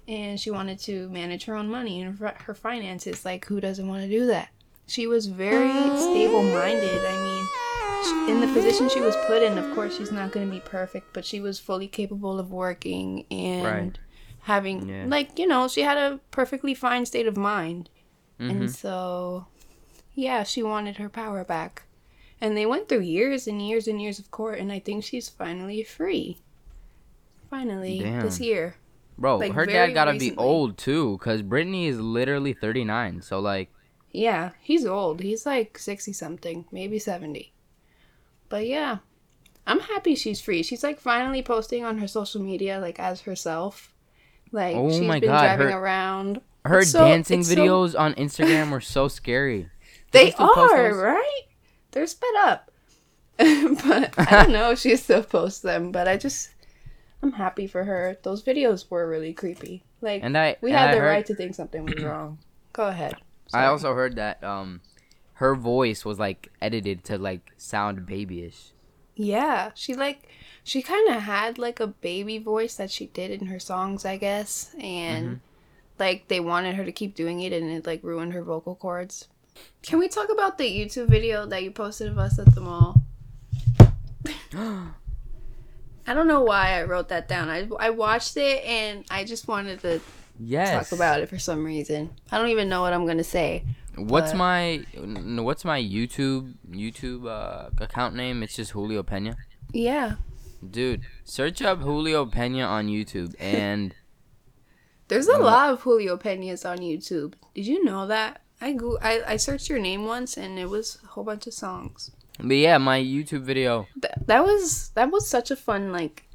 [0.07, 3.23] And she wanted to manage her own money and her finances.
[3.23, 4.49] Like who doesn't want to do that?
[4.87, 7.01] She was very stable-minded.
[7.05, 10.51] I mean, in the position she was put in, of course, she's not going to
[10.51, 13.99] be perfect, but she was fully capable of working and Right.
[14.43, 15.05] Having, Yeah.
[15.07, 17.89] like, you know, she had a perfectly fine state of mind.
[18.37, 19.47] hmm And so,
[20.15, 21.83] yeah, she wanted her power back.
[22.41, 25.27] And they went through years and years and years of court, and I think she's
[25.29, 26.37] finally free.
[27.49, 28.75] Finally, this year.
[29.17, 33.21] Bro, like, her dad gotta be old too, cause Britney is literally 39.
[33.21, 33.69] So like,
[34.11, 35.19] Yeah, he's old.
[35.19, 37.51] He's like 60 something, maybe 70.
[38.47, 38.99] But yeah,
[39.67, 40.63] I'm happy she's free.
[40.63, 43.93] She's like finally posting on her social media, like as herself.
[44.51, 46.41] Like Oh she's my been God, driving her- around.
[46.65, 49.69] her so- dancing it's so- videos on Instagram were so scary.
[50.11, 51.41] They you still post are, right?
[51.91, 52.71] They're sped up.
[53.37, 56.49] but I don't know if she still posts them, but I just
[57.21, 58.17] I'm happy for her.
[58.23, 59.83] Those videos were really creepy.
[60.01, 62.39] Like And I we and had I the heard, right to think something was wrong.
[62.73, 63.15] Go ahead.
[63.53, 64.81] I also heard that um,
[65.33, 68.71] her voice was like edited to like sound babyish.
[69.15, 70.28] Yeah, she like
[70.69, 74.17] she kind of had like a baby voice that she did in her songs, I
[74.17, 75.35] guess, and Mm-hmm.
[75.97, 79.27] like they wanted her to keep doing it, and it like ruined her vocal cords.
[79.81, 83.01] Can we talk about the YouTube video that you posted of us at the mall?
[86.07, 87.49] I don't know why I wrote that down.
[87.49, 90.01] I I watched it and I just wanted to
[90.39, 90.71] Yes.
[90.89, 92.09] talk about it for some reason.
[92.31, 93.63] I don't even know what I'm gonna say.
[93.95, 94.85] What's but- my
[95.43, 98.41] what's my YouTube YouTube uh, account name?
[98.43, 99.35] It's just Julio Pena.
[99.73, 100.15] Yeah,
[100.67, 103.95] Dude, search up Julio Pena on YouTube and
[105.07, 105.43] There's a Mm.
[105.43, 107.33] lot of Julio Peñas on YouTube.
[107.55, 108.41] Did you know that?
[108.61, 111.53] I go I, I searched your name once and it was a whole bunch of
[111.53, 112.11] songs.
[112.37, 113.87] but yeah, my YouTube video.
[114.01, 116.25] Th- that was that was such a fun like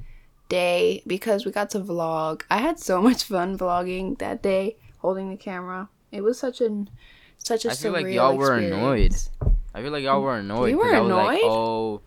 [0.48, 2.42] day because we got to vlog.
[2.50, 5.88] I had so much fun vlogging that day, holding the camera.
[6.10, 6.88] It was such an
[7.38, 9.14] such a I feel like y'all were annoyed.
[9.74, 10.70] I feel like y'all were annoyed.
[10.70, 11.40] You were was like, annoyed?
[11.44, 12.00] oh,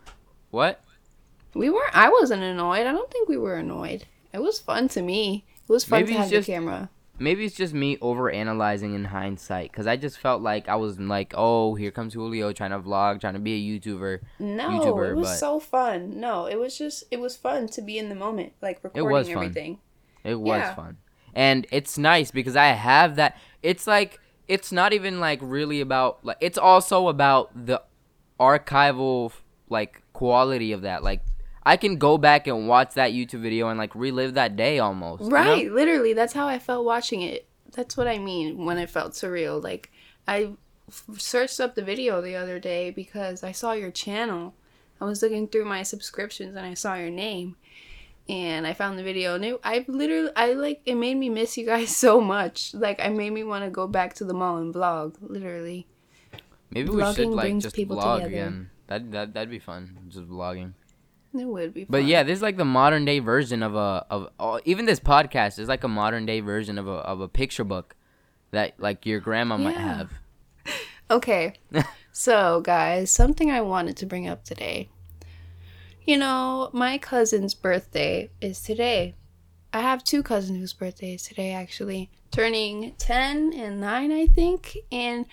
[0.50, 0.82] what?
[1.58, 1.96] We weren't.
[1.96, 2.86] I wasn't annoyed.
[2.88, 4.06] I don't think we were annoyed.
[4.34, 5.46] It was fun to me.
[5.67, 6.89] It was fun Maybe to have just- the camera.
[7.20, 11.00] Maybe it's just me over analyzing in hindsight because I just felt like I was
[11.00, 14.20] like, oh, here comes Julio trying to vlog, trying to be a YouTuber.
[14.38, 16.20] No, YouTuber, it was but- so fun.
[16.20, 19.12] No, it was just it was fun to be in the moment, like recording it
[19.12, 19.36] was fun.
[19.38, 19.80] everything.
[20.24, 20.76] It was Yeah.
[20.76, 20.98] fun.
[21.34, 23.36] And it's nice because I have that.
[23.63, 27.82] It's like, it's not even like really about, like, it's also about the
[28.39, 29.32] archival,
[29.70, 31.04] like, quality of that.
[31.04, 31.22] Like,
[31.68, 35.24] I can go back and watch that YouTube video and, like, relive that day almost.
[35.24, 35.36] you know?
[35.36, 37.48] Right, literally, that's how I felt watching it.
[37.74, 39.62] That's what I mean when I felt surreal.
[39.62, 39.92] Like
[40.28, 40.52] I
[40.90, 44.56] f- searched up the video the other day because I saw your channel.
[45.00, 47.56] I was looking through my subscriptions and I saw your name.
[48.30, 51.58] And I found the video and it, I literally I like it made me miss
[51.58, 52.74] you guys so much.
[52.74, 55.86] Like I made me want to go back to the mall and vlog, literally.
[56.72, 58.26] Maybe we should, like, just vlog together.
[58.28, 58.70] again.
[58.88, 59.98] That, that, that'd be fun.
[60.10, 60.74] Just vlogging.
[61.34, 61.92] It would be fun.
[61.92, 65.00] But yeah, this is like the modern day version of a of uh, even this
[65.00, 67.96] podcast is like a modern day version of a of a picture book
[68.52, 70.12] that like your grandma might have.
[71.10, 71.54] Okay.
[72.12, 74.90] so, guys, something I wanted to bring up today.
[76.06, 79.16] You know, my cousin's birthday is today.
[79.74, 84.78] I have two cousins whose birthdays today actually, turning 10 and 9, I think.
[84.92, 85.26] And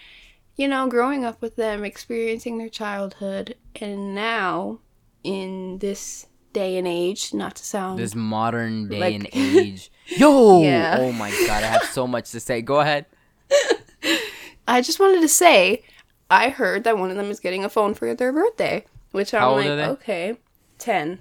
[0.56, 4.78] you know, growing up with them, experiencing their childhood, and now
[5.24, 9.90] in this day and age, not to sound This modern day Like- and age.
[10.06, 10.62] Yo!
[10.62, 10.98] Yeah.
[11.00, 12.62] Oh my god, I have so much to say.
[12.62, 13.06] Go ahead.
[14.68, 15.82] I just wanted to say,
[16.30, 19.52] I heard that one of them is getting a phone for their birthday, which I'm
[19.52, 20.36] like, okay,
[20.78, 21.18] 10.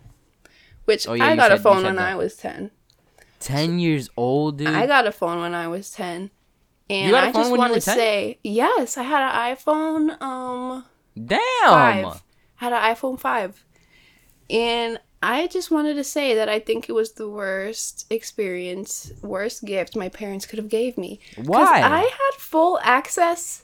[0.86, 2.12] Which Oh, yeah, I got a said- you phone when that.
[2.12, 2.72] I was 10.
[3.40, 4.68] 10 years old, dude.
[4.68, 6.30] I got a phone when I was 10.
[6.90, 7.96] And a I just want to 10?
[7.96, 10.86] say, yes, I had an iPhone um
[11.18, 11.40] Damn.
[11.64, 12.24] 5.
[12.56, 13.66] Had an iPhone 5.
[14.50, 19.64] And I just wanted to say that I think it was the worst experience, worst
[19.66, 21.20] gift my parents could have gave me.
[21.38, 21.82] Why?
[21.82, 23.64] I had full access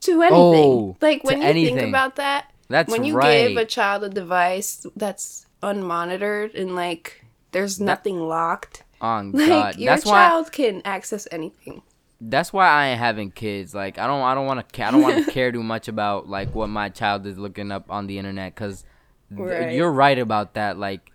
[0.00, 0.36] to anything.
[0.38, 1.76] Oh, like when you anything.
[1.76, 3.48] think about that, That's when you right.
[3.48, 9.76] give a child a device that's unmonitored and like there's nothing locked, oh like god.
[9.78, 11.82] your That's why child can access anything.
[12.20, 13.74] that's why I ain't having kids.
[13.74, 16.28] Like I don't I don't want to I don't want to care too much about
[16.28, 18.84] like what my child is looking up on the internet cuz
[19.30, 19.74] Right.
[19.74, 21.12] you're right about that like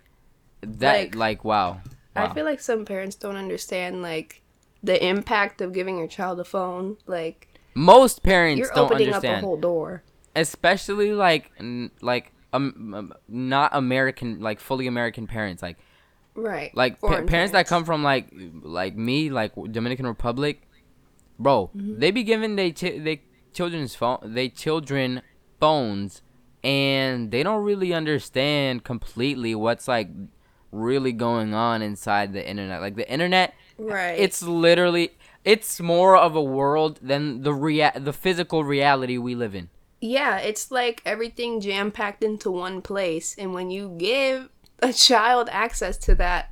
[0.62, 1.80] that Like, like, wow.
[2.16, 2.26] wow.
[2.30, 4.40] I feel like some parents don't understand like
[4.82, 6.96] the impact of giving your child a phone.
[7.06, 10.02] Like Most parents you're don't opening up a whole door.
[10.36, 15.76] especially like n- like um, um, not American like fully American parents like
[16.36, 16.74] Right.
[16.76, 18.28] like pa- Foreign parents, that come from like
[18.62, 20.62] like me like Dominican Republic
[21.38, 21.98] bro Mm-hmm.
[21.98, 23.22] they be giving they chi- they
[23.52, 25.22] children's phone they children
[25.60, 26.22] phones
[26.64, 30.08] and they don't really understand completely what's like
[30.72, 34.18] really going on inside the internet like the internet Right.
[34.18, 39.54] it's literally it's more of a world than the rea- the physical reality we live
[39.54, 39.68] in
[40.00, 43.34] Yeah, it's like everything jam packed into one place.
[43.38, 44.48] And when you give
[44.80, 46.50] a child access to that,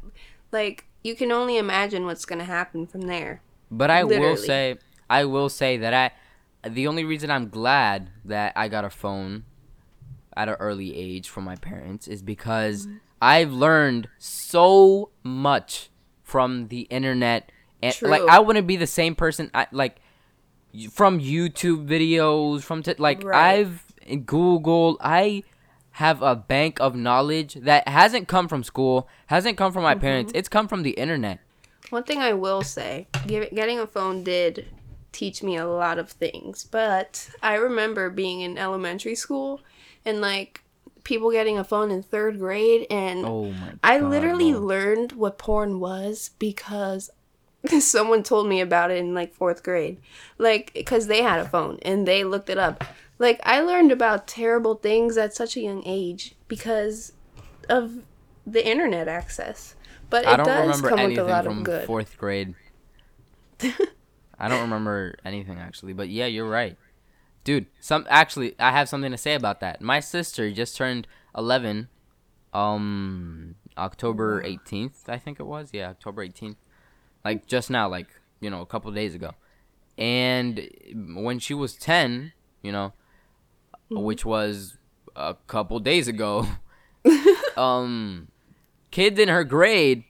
[0.52, 3.42] like, you can only imagine what's going to happen from there.
[3.70, 4.78] But I will say,
[5.10, 9.44] I will say that I, the only reason I'm glad that I got a phone
[10.36, 12.96] at an early age from my parents is because Mm-hmm.
[13.24, 15.90] I've learned so much
[16.24, 19.48] from the internet, and like I wouldn't be the same person.
[19.54, 20.00] I like
[20.90, 23.58] from YouTube videos, from t- like Right.
[23.60, 23.84] I've
[24.26, 25.44] Google I
[25.92, 30.00] have a bank of knowledge that hasn't come from school, hasn't come from my Mm-hmm.
[30.00, 30.32] parents.
[30.34, 31.38] It's come from the internet.
[31.90, 34.66] One thing I will say getting a phone did
[35.12, 36.64] teach me a lot of things.
[36.64, 39.60] But I remember being in elementary school
[40.04, 40.62] and, like,
[41.04, 42.86] people getting a phone in third grade.
[42.90, 43.72] And Oh my!
[43.82, 47.10] I literally learned what porn was because
[47.80, 49.98] someone told me about it in like fourth grade.
[50.38, 52.84] Like, because they had a phone and they looked it up.
[53.18, 57.12] Like, I learned about terrible things at such a young age because
[57.68, 58.00] of
[58.46, 59.76] the internet access.
[60.10, 61.86] But it I don't does remember come with a lot from of good.
[61.86, 62.54] fourth grade.
[64.38, 66.76] I don't remember anything actually, but yeah, you're right,
[67.44, 67.66] dude.
[67.80, 69.80] Some actually, I have something to say about that.
[69.80, 71.88] My sister just turned 11,
[72.52, 75.70] um, October 18th, I think it was.
[75.72, 76.56] Yeah, October 18th,
[77.24, 78.08] like just now, like
[78.40, 79.32] you know, a couple days ago.
[79.98, 80.68] And
[81.14, 82.92] when she was 10, you know,
[83.90, 84.04] Mm-hmm.
[84.04, 84.78] which was
[85.14, 86.46] a couple days ago,
[87.56, 88.28] um
[88.90, 90.04] kids in her grade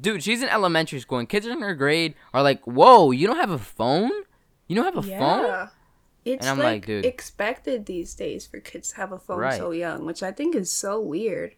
[0.00, 3.36] dude she's in elementary school and kids in her grade are like whoa you don't
[3.38, 4.10] have a phone
[4.68, 5.68] you don't have a phone Yeah.
[6.24, 7.04] It's And I'm like, like, dude.
[7.04, 9.58] expected these days for kids to have a phone Right.
[9.58, 11.54] so young, which I think is so weird.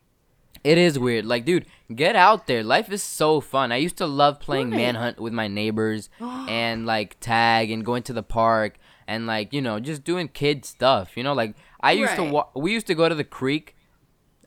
[0.64, 4.06] it is weird like dude get out there life is so fun i used to
[4.06, 4.78] love playing Right.
[4.78, 6.08] manhunt with my neighbors
[6.48, 10.64] and like tag and going to the park and like you know just doing kid
[10.64, 12.32] stuff you know like i used to Right.
[12.32, 13.76] wa- we used to go to the creek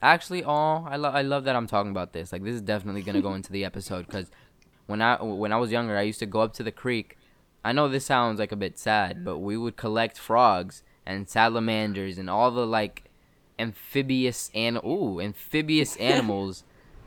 [0.02, 3.02] actually oh i love i love that i'm talking about this like this is definitely
[3.02, 4.30] gonna go into the episode because
[4.86, 7.16] when i when i was younger i used to go up to the creek
[7.64, 12.18] i know this sounds like a bit sad but we would collect frogs and salamanders
[12.18, 13.04] and all the like
[13.58, 16.64] amphibious and ooh amphibious animals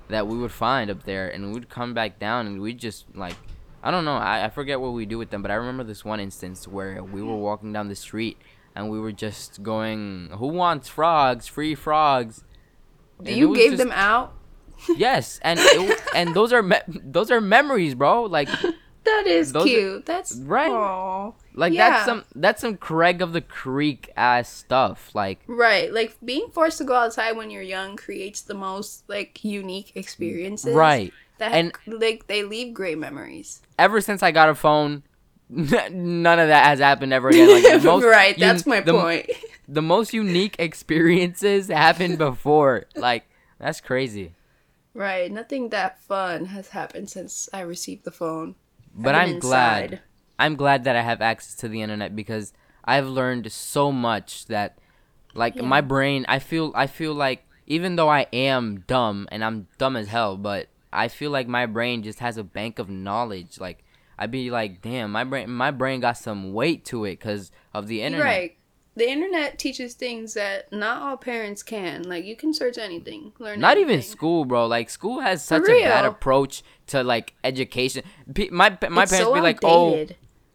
[0.09, 3.35] that we would find up there and we'd come back down and we'd just like
[3.81, 6.05] i don't know I, I forget what we do with them but i remember this
[6.05, 7.39] one instance where we were mm.
[7.39, 8.37] walking down the street
[8.75, 11.47] and we were just going who wants frogs?
[11.47, 12.43] Free frogs.
[13.21, 14.33] Do And you gave just- them out?
[14.97, 18.23] yes and it, and those are me- those are memories bro.
[18.23, 18.49] Like
[19.05, 20.05] That is Those are- cute.
[20.05, 20.71] That's Right.
[20.71, 21.31] Aw.
[21.55, 21.89] like Yeah.
[21.89, 25.91] that's some that's some craig of the creek ass stuff like Right.
[25.93, 30.73] Like being forced to go outside when you're young creates the most like unique experiences.
[30.73, 33.61] right That And- like they leave great memories.
[33.77, 35.03] ever since I got a phone,
[35.49, 37.49] none of that has happened ever again.
[37.63, 38.37] Like most right.
[38.39, 39.29] That's my the, point.
[39.67, 42.85] The most unique experiences happened before.
[42.95, 43.23] Like
[43.59, 44.33] that's crazy.
[44.93, 45.31] Right.
[45.31, 48.55] Nothing that fun has happened since I received the phone.
[48.93, 50.01] But I'm glad.
[50.39, 52.53] I'm glad that I have access to the internet because
[52.84, 54.77] I've learned so much that
[55.34, 55.63] like Yeah.
[55.63, 59.95] my brain I feel I feel like even though I am dumb and I'm dumb
[59.95, 63.60] as hell, but I feel like my brain just has a bank of knowledge.
[63.60, 63.84] Like
[64.17, 67.88] I'd be like, damn, my brain my brain got some weight to it because of
[67.88, 68.25] the internet.
[68.25, 68.58] Right.
[68.95, 72.03] The internet teaches things that not all parents can.
[72.03, 73.60] Like you can search anything, learn.
[73.60, 74.67] Not even school, bro.
[74.67, 78.03] Like school has such a bad approach to like education.
[78.34, 80.06] Pe- my my It's parents so be like, oh,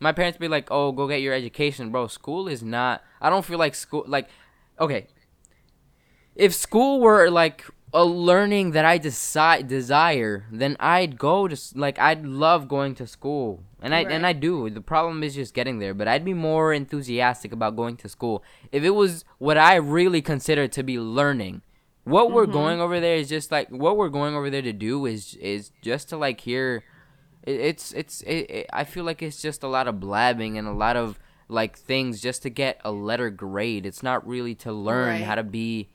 [0.01, 3.03] my parents be like, "Oh, go get your education, bro." School is not.
[3.21, 4.05] I don't feel like school.
[4.07, 4.29] Like,
[4.79, 5.09] okay,
[6.37, 11.99] if school were like a learning that I decide desire, then I'd go to like
[11.99, 14.69] I'd love going to school, and I and I do.
[14.71, 18.43] The problem is just getting there, but I'd be more enthusiastic about going to school
[18.73, 21.63] if it was what I really consider to be learning.
[22.05, 22.53] What we're Mhm.
[22.53, 25.71] going over there is just like what we're going over there to do is is
[25.83, 26.83] just to like hear
[27.45, 30.67] it, it's it's it, it, I feel like it's just a lot of blabbing and
[30.67, 33.87] a lot of like things just to get a letter grade.
[33.87, 35.25] It's not really to learn Right.
[35.25, 35.89] how to be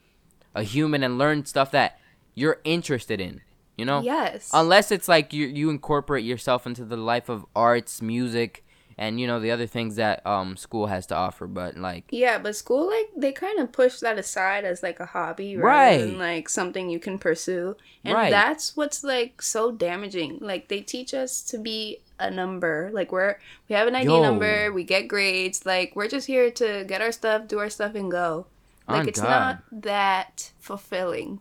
[0.56, 2.00] a human and learn stuff that
[2.36, 3.42] you're interested in.
[3.78, 4.50] You know, Yes.
[4.54, 8.64] unless it's like you you incorporate yourself into the life of arts, music,
[9.00, 11.48] and you know the other things that um school has to offer.
[11.48, 15.08] But like yeah, but school like they kind of push that aside as like a
[15.08, 15.98] hobby Right.
[15.98, 17.76] than like something you can pursue.
[18.06, 18.30] And Right.
[18.30, 20.38] that's what's like so damaging.
[20.40, 22.92] Like they teach us to be a number.
[22.94, 24.22] Like we're we have an ID Yo.
[24.22, 27.96] number, we get grades, like we're just here to get our stuff, do our stuff
[27.96, 28.46] and go.
[28.88, 29.30] Like On it's God.
[29.30, 31.40] not that fulfilling.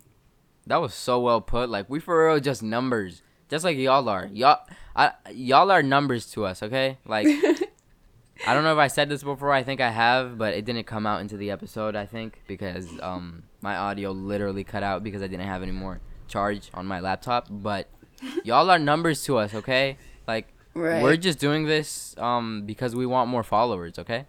[0.67, 1.69] That was so well put.
[1.69, 4.29] Like we for real just numbers, just like y'all are.
[4.31, 4.59] Y'all,
[4.95, 6.63] I, y'all are numbers to us.
[6.63, 7.27] Okay, like
[8.47, 9.51] I don't know if I said this before.
[9.51, 11.95] I think I have, but it didn't come out into the episode.
[11.95, 15.99] I think because um my audio literally cut out because I didn't have any more
[16.27, 17.47] charge on my laptop.
[17.49, 17.89] But
[18.43, 19.53] y'all are numbers to us.
[19.53, 19.97] Okay,
[20.27, 21.03] like right.
[21.03, 23.99] we're just doing this um because we want more followers.
[23.99, 24.25] Okay,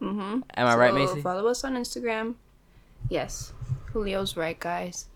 [0.00, 0.40] mm-hmm.
[0.56, 1.20] am I right, Macy?
[1.20, 2.36] Follow us on Instagram.
[3.08, 3.52] Yes.
[3.92, 5.06] Julio's right, guys.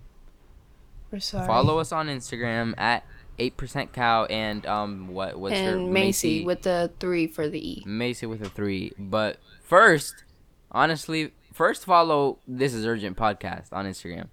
[1.11, 1.47] We're sorry.
[1.47, 3.05] Follow us on Instagram at
[3.39, 7.81] eight percent cow and um what what's her and Macy with the three for the
[7.81, 7.83] E.
[7.87, 8.93] Macy with a three.
[8.99, 10.25] But first,
[10.73, 14.27] honestly, first follow This Is Urgent podcast on Instagram.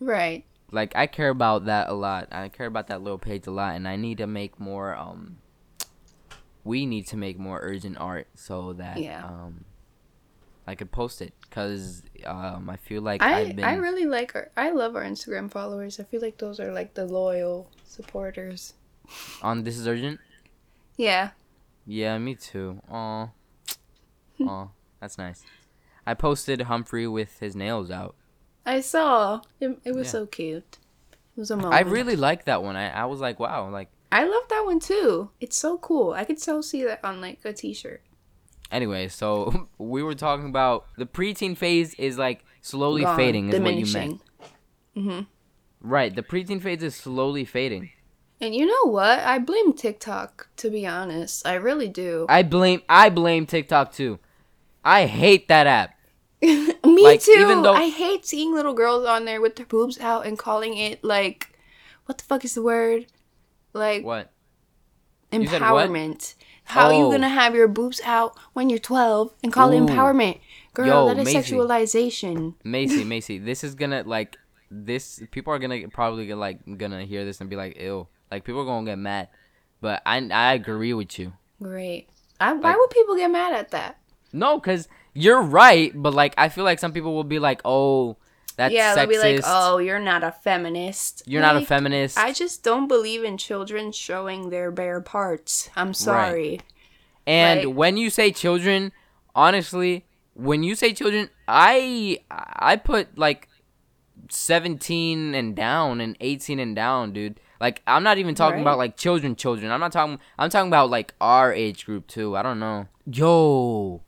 [0.00, 0.44] Right.
[0.70, 2.28] Like I care about that a lot.
[2.30, 4.94] I care about that little page a lot, and I need to make more.
[4.96, 5.38] Um,
[6.64, 9.24] we need to make more urgent art so that Yeah.
[9.24, 9.64] um,
[10.68, 13.64] I could post it because um, I feel like I I've been.
[13.64, 15.98] I really like our I love our Instagram followers.
[15.98, 18.74] I feel like those are like the loyal supporters.
[19.42, 20.20] on This Is Urgent.
[20.98, 21.30] Yeah.
[21.86, 22.82] Yeah, me too.
[22.90, 23.28] Aw.
[24.46, 24.68] Aw,
[25.00, 25.42] that's nice.
[26.06, 28.14] I posted Humphrey with his nails out.
[28.66, 29.40] I saw.
[29.60, 30.12] It, it was Yeah.
[30.12, 30.76] so cute.
[31.36, 31.74] It was a moment.
[31.74, 32.76] I really liked that one.
[32.76, 35.30] I, I was like, wow, like I love that one too.
[35.40, 36.12] It's so cool.
[36.12, 38.02] I could so see that on like a t-shirt.
[38.70, 43.60] Anyway, so we were talking about the preteen phase is like slowly Gone, fading is
[43.60, 44.20] what you meant.
[44.94, 45.20] hmm
[45.80, 47.90] Right, the preteen phase is slowly fading.
[48.40, 49.18] And you know what?
[49.20, 51.46] I blame TikTok to be honest.
[51.46, 52.26] I really do.
[52.28, 54.18] I blame I blame TikTok too.
[54.84, 55.94] I hate that app.
[56.42, 57.32] Me Like, too.
[57.32, 60.76] even though- I hate seeing little girls on there with their boobs out and calling
[60.76, 61.58] it like,
[62.06, 63.06] what the fuck is the word?
[63.72, 64.30] Like What?
[65.32, 65.62] You said
[66.68, 66.74] what?
[66.76, 66.82] empowerment.
[66.84, 67.10] How you Oh.
[67.10, 70.38] gonna have your boobs out when you're 12 and call it empowerment?
[70.74, 71.54] Girl, Yo, that is Maisie.
[71.56, 72.54] sexualization.
[72.64, 74.36] Macy, Macy, this is gonna like
[74.70, 78.06] this people are gonna probably get, like gonna hear this and be like, ew.
[78.30, 79.28] Like people are gonna get mad.
[79.80, 81.32] But I I agree with you.
[81.62, 82.08] Great.
[82.40, 83.98] I, why would people get mad at that?
[84.32, 88.16] No, cause you're right, but like I feel like some people will be like, "Oh,
[88.58, 88.96] that's yeah, sexist.
[88.96, 91.22] they'll be like, "Oh, you're not a feminist.
[91.26, 95.70] you're not a feminist." I just don't believe in children showing their bare parts.
[95.74, 96.50] I'm sorry.
[96.50, 96.62] Right.
[97.26, 98.92] and like- when you say children,
[99.34, 103.48] honestly, when you say children, I I put like
[104.28, 107.40] 17 and down and 18 and down, dude.
[107.60, 108.62] Like I'm not even talking Right.
[108.62, 109.70] about like children children.
[109.72, 112.36] I'm not talking I'm talking about like our age group too.
[112.36, 112.86] I don't know.
[113.10, 114.02] Yo,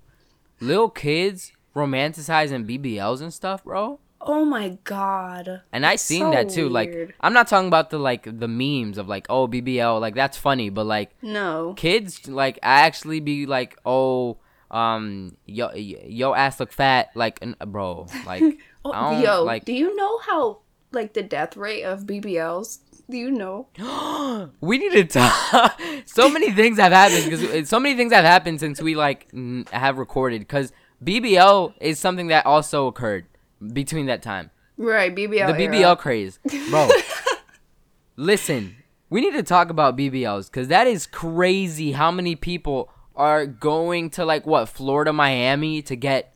[0.60, 3.98] little kids romanticizing BBLs and stuff, bro.
[4.20, 5.62] Oh my god.
[5.72, 6.68] And I seen so that too.
[6.68, 7.14] Like.
[7.20, 10.68] I'm not talking about the like the memes of like oh BBL like that's funny,
[10.70, 11.74] but like No.
[11.76, 14.36] kids like I actually be like oh
[14.70, 20.18] um yo yo ass look fat like bro like Oh, yo, like do you know
[20.18, 20.60] how
[20.92, 22.78] like the death rate of BBLs?
[23.10, 23.68] Do you know?
[24.60, 25.80] we need to talk.
[26.06, 29.66] so many things have happened because so many things have happened since we like n-
[29.72, 30.72] have recorded because
[31.04, 33.26] BBL is something that also occurred
[33.72, 34.50] between that time.
[34.76, 35.30] Right, BBL.
[35.54, 35.74] the era.
[35.74, 36.38] BBL craze,
[36.70, 36.88] bro.
[38.16, 38.76] Listen,
[39.08, 41.92] we need to talk about BBLs because that is crazy.
[41.92, 46.32] How many people are going to like what Florida, Miami to get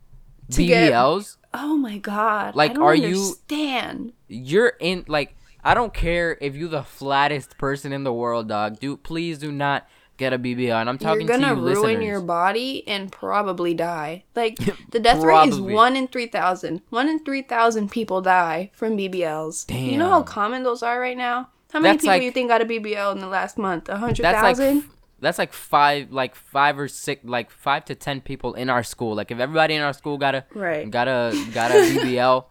[0.50, 1.36] To get- BBLs?
[1.52, 2.56] Oh my god.
[2.56, 4.12] Like, are you- understand.
[4.28, 8.80] You're in like I don't care if you're the flattest person in the world, dog.
[8.80, 10.74] Do please do not get a BBL.
[10.80, 11.38] And I'm talking to you.
[11.38, 12.04] You're gonna to you, ruin listeners.
[12.04, 14.24] your body and probably die.
[14.34, 14.56] Like
[14.90, 16.82] the death rate is one in three thousand.
[16.90, 19.70] One in three thousand people die from BBLs.
[19.74, 21.48] You know how common those are right now?
[21.72, 23.88] How many That's people like- you think got a BBL in the last month?
[23.88, 24.84] A hundred That's like
[25.20, 29.14] that's like five, like five or six, like five to ten people in our school.
[29.14, 30.90] Like if everybody in our school got a Right.
[30.90, 32.44] got a got a BBL,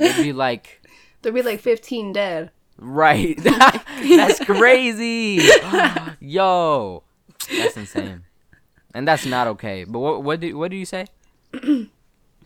[0.00, 0.82] it'd be like
[1.22, 2.50] There'd be like fifteen dead.
[2.78, 3.36] right.
[3.42, 5.40] that's crazy.
[6.20, 7.02] Yo,
[7.48, 8.24] that's insane,
[8.94, 9.84] and that's not okay.
[9.84, 11.06] But what what did what do you say?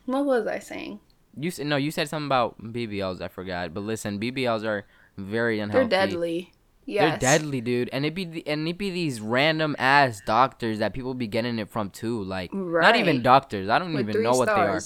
[0.07, 0.99] What was I saying?
[1.39, 3.21] You s- no, you said something about BBLs.
[3.21, 3.73] I forgot.
[3.73, 4.85] But listen, BBLs are
[5.17, 5.89] very unhealthy.
[5.89, 6.53] They're deadly.
[6.85, 7.21] Yes.
[7.21, 7.91] They're deadly, dude.
[7.93, 11.61] And it be the- and it be these random ass doctors that people be getting
[11.61, 12.25] it from too.
[12.25, 13.69] Like not even doctors.
[13.69, 14.81] I don't With even know what they are.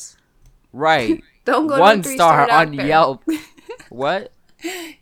[0.73, 1.23] Right.
[1.47, 2.73] Don't go One star three-star on.
[2.73, 3.23] Yelp.
[3.91, 4.33] what?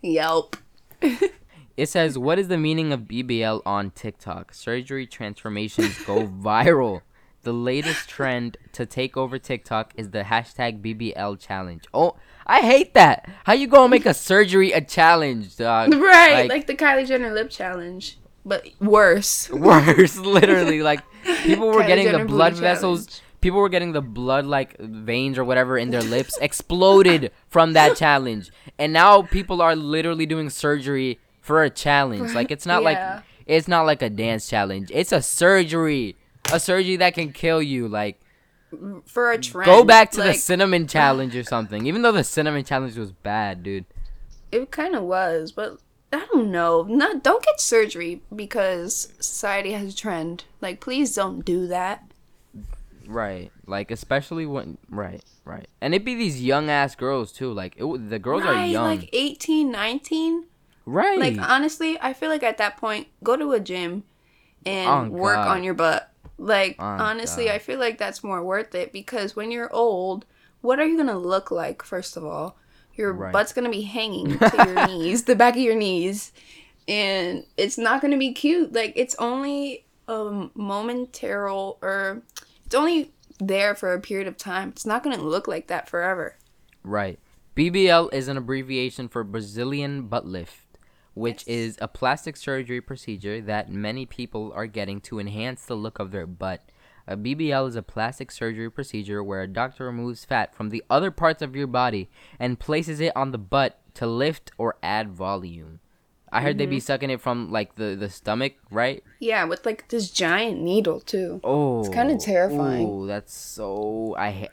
[0.03, 0.57] Yelp.
[1.77, 4.53] It says, "What is the meaning of BBL on TikTok?
[4.55, 7.01] Surgery transformations go viral.
[7.45, 11.85] The latest trend to take over TikTok is the hashtag BBL challenge.
[11.93, 12.15] Oh,
[12.47, 13.29] I hate that.
[13.45, 15.93] How you gonna make a surgery a challenge, dog?
[15.95, 19.51] Right, Like- like, the Kylie Jenner lip challenge, but worse.
[19.53, 20.83] Worse, literally.
[20.83, 21.01] Like
[21.45, 23.07] people were Kylie getting Jenner the blood vessels.
[23.07, 23.23] challenge.
[23.41, 27.97] People were getting the blood like veins or whatever in their lips exploded from that
[27.97, 32.33] challenge, and now people are literally doing surgery for a challenge.
[32.33, 33.15] Like it's not Yeah.
[33.17, 34.91] like it's not like a dance challenge.
[34.95, 36.17] It's a surgery,
[36.53, 37.87] a surgery that can kill you.
[37.89, 38.19] Like
[39.05, 39.67] For a trend.
[39.67, 41.87] go back to the cinnamon challenge or something.
[41.87, 43.85] Even though the cinnamon challenge was bad, dude.
[44.51, 45.79] It kind of was, but
[46.13, 46.83] I don't know.
[46.83, 50.45] Not don't get surgery because society has a trend.
[50.61, 52.05] Like, please don't do that.
[53.07, 53.51] Right.
[53.67, 55.67] Like especially when right, right.
[55.81, 57.53] And it'd be these young ass girls too.
[57.53, 58.85] Like it, the girls are young.
[59.01, 60.45] like 18, 19.
[60.87, 61.19] Right.
[61.19, 64.05] Like honestly, I feel like at that point, go to a gym
[64.65, 65.49] and Oh, work God.
[65.49, 66.11] on your butt.
[66.39, 67.55] Like Oh, honestly, God.
[67.55, 70.25] I feel like that's more worth it because when you're old,
[70.61, 71.83] what are you gonna look like?
[71.83, 72.57] First of all,
[72.95, 73.33] your Right.
[73.33, 76.33] butt's gonna be hanging to your knees, the back of your knees,
[76.89, 78.73] and it's not gonna be cute.
[78.73, 82.23] Like it's only a momentary or
[82.67, 84.71] it's only there for a period of time.
[84.71, 86.37] It's not gonna look like that forever.
[86.83, 87.19] Right.
[87.55, 90.62] BBL is an abbreviation for Brazilian butt lift,
[91.15, 95.99] which is a plastic surgery procedure that many people are getting to enhance the look
[95.99, 96.63] of their butt.
[97.07, 101.11] A BBL is a plastic surgery procedure where a doctor removes fat from the other
[101.11, 102.09] parts of your body
[102.39, 105.81] and places it on the butt to lift or add volume.
[106.33, 106.85] I heard they be mm-hmm.
[106.85, 109.05] sucking it from like the, the stomach, right?
[109.19, 111.41] Yeah, with like this giant needle too.
[111.45, 112.87] Oh, it's kinda oh, terrifying.
[112.89, 114.51] Oh, that's so I hate.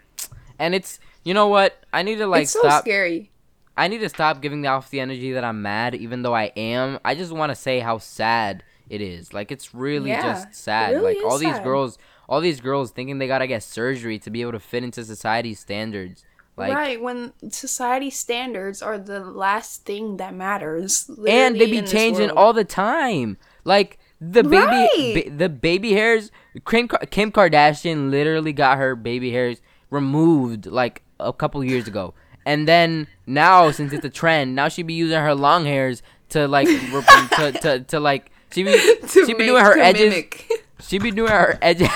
[0.57, 1.81] And it's you know what?
[1.93, 2.81] I need to like it's so stop.
[2.81, 3.31] scary.
[3.79, 6.99] I need to stop giving off the energy that I'm mad, even though I am.
[7.05, 9.33] I just want to say how sad it is.
[9.33, 10.93] Like it's really Yeah, just sad.
[10.95, 11.63] really like all these sad.
[11.63, 15.03] girls, all these girls thinking they gotta get surgery to be able to fit into
[15.05, 16.25] society's standards.
[16.57, 22.31] Like right when society standards are the last thing that matters and they be changing
[22.31, 23.37] all the time.
[23.63, 25.23] Like the baby, Right.
[25.25, 26.31] ba- the baby hairs.
[26.69, 32.13] Kim, Kim Kardashian literally got her baby hairs removed like a couple years ago,
[32.45, 36.47] and then now since it's a trend, now she be using her long hairs to
[36.47, 38.77] like re- to, to to like she be
[39.07, 40.09] she be make- doing her edges.
[40.09, 40.49] mimic.
[40.81, 41.89] She be doing her edges.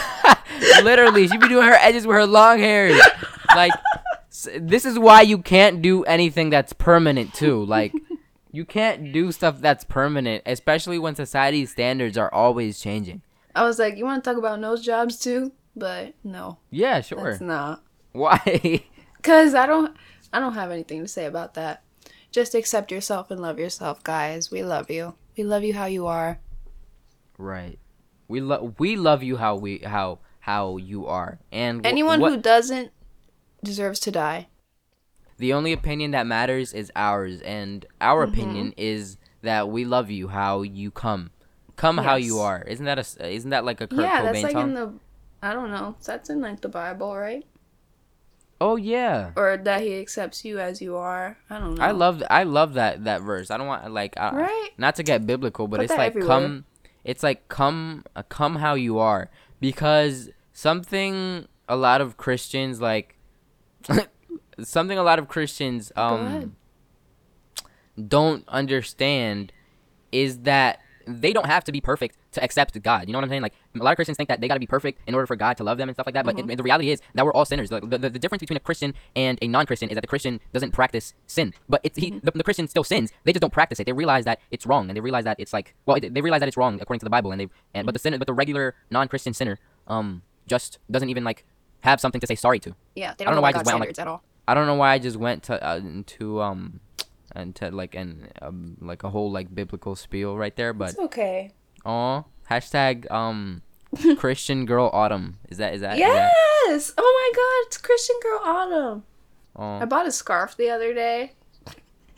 [0.83, 2.99] Literally, she be doing her edges with her long hairs.
[3.55, 3.71] Like,
[4.57, 7.63] this is why you can't do anything that's permanent too.
[7.65, 7.93] Like,
[8.51, 13.21] you can't do stuff that's permanent, especially when society's standards are always changing.
[13.55, 15.53] I was like, you want to talk about nose jobs too?
[15.75, 17.23] But no, Yeah, sure.
[17.23, 17.83] that's not.
[18.11, 18.83] Why?
[19.23, 19.95] Cause I don't,
[20.33, 21.83] I don't have anything to say about that.
[22.31, 24.49] Just accept yourself and love yourself, guys.
[24.51, 25.13] We love you.
[25.37, 26.39] We love you how you are.
[27.37, 27.79] right.
[28.27, 32.31] We love we love you how we how how you are, and wh- Anyone what-
[32.31, 32.91] who doesn't
[33.63, 34.47] deserves to die.
[35.37, 38.33] the only opinion that matters is ours, and our Mm-hmm.
[38.33, 41.31] opinion is that we love you how you come,
[41.75, 42.63] come how you are.
[42.65, 44.69] Isn't that a isn't that like a Kurt yeah, Cobain that's like song?
[44.69, 44.93] in the,
[45.41, 45.95] I don't know.
[46.05, 47.45] That's in like the Bible, right?
[48.63, 49.31] Oh yeah.
[49.35, 51.37] Or that He accepts you as you are.
[51.49, 51.83] I don't know.
[51.83, 53.51] I love I love that that verse.
[53.51, 54.69] I don't want like I, Right?
[54.77, 56.27] not to get biblical, but Put it's like everywhere.
[56.27, 56.65] come
[57.03, 63.17] it's like come uh, come how you are because something a lot of Christians like
[64.63, 66.55] something a lot of Christians um
[68.07, 69.51] don't understand
[70.11, 73.07] is that they don't have to be perfect to accept God.
[73.07, 73.41] You know what I'm saying?
[73.41, 75.35] Like a lot of Christians think that they got to be perfect in order for
[75.35, 76.25] God to love them and stuff like that.
[76.25, 76.51] But Mm-hmm.
[76.51, 77.69] it- the reality is that we're all sinners.
[77.69, 80.71] The, the, the difference between a Christian and a non-Christian is that the Christian doesn't
[80.71, 82.25] practice sin, but it's he, Mm-hmm.
[82.25, 83.11] the, the Christian still sins.
[83.23, 83.85] They just don't practice it.
[83.85, 86.39] They realize that it's wrong, and they realize that it's like well, it, they realize
[86.41, 88.33] that it's wrong according to the Bible, and they and but the sinner, but the
[88.33, 91.45] regular non-Christian sinner, um, just doesn't even like
[91.81, 92.75] have something to say sorry to.
[92.95, 94.23] Yeah, they don't don't, know know why I just went like- at all.
[94.47, 96.79] I don't know why I just went to uh, into um
[97.35, 101.51] into like and um, like a whole like biblical spiel right there, but It's okay.
[101.85, 103.61] oh hashtag um
[104.17, 106.31] Christian girl autumn is that is that is that
[106.67, 106.93] Yes.
[106.97, 109.03] Oh my God, it's Christian Girl Autumn.
[109.55, 111.33] I bought a scarf the other day.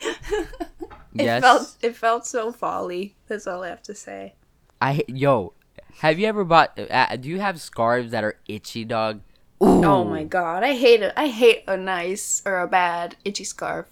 [1.12, 3.14] yes It felt it felt so folly.
[3.28, 4.34] That's all I have to say.
[4.80, 5.52] I yo
[5.98, 9.20] have you ever bought uh, do you have scarves that are itchy dog
[9.58, 11.14] Oh my god, I hate it.
[11.16, 13.86] I hate a nice or a bad itchy scarf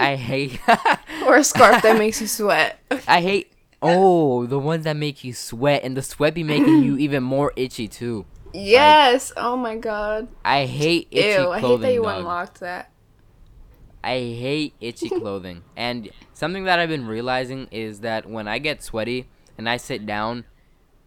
[0.00, 0.60] I hate
[1.26, 2.78] or a scarf that makes you sweat.
[3.06, 6.96] I hate oh the ones that make you sweat and the sweat be making you
[6.98, 9.32] even more itchy too Yes.
[9.36, 10.28] Oh my god.
[10.44, 11.50] I hate itchy Ew.
[11.50, 12.18] I hate that you dog.
[12.18, 12.90] unlocked that.
[14.02, 15.62] I hate itchy clothing.
[15.76, 19.28] and something that I've been realizing is that when I get sweaty
[19.58, 20.46] and I sit down,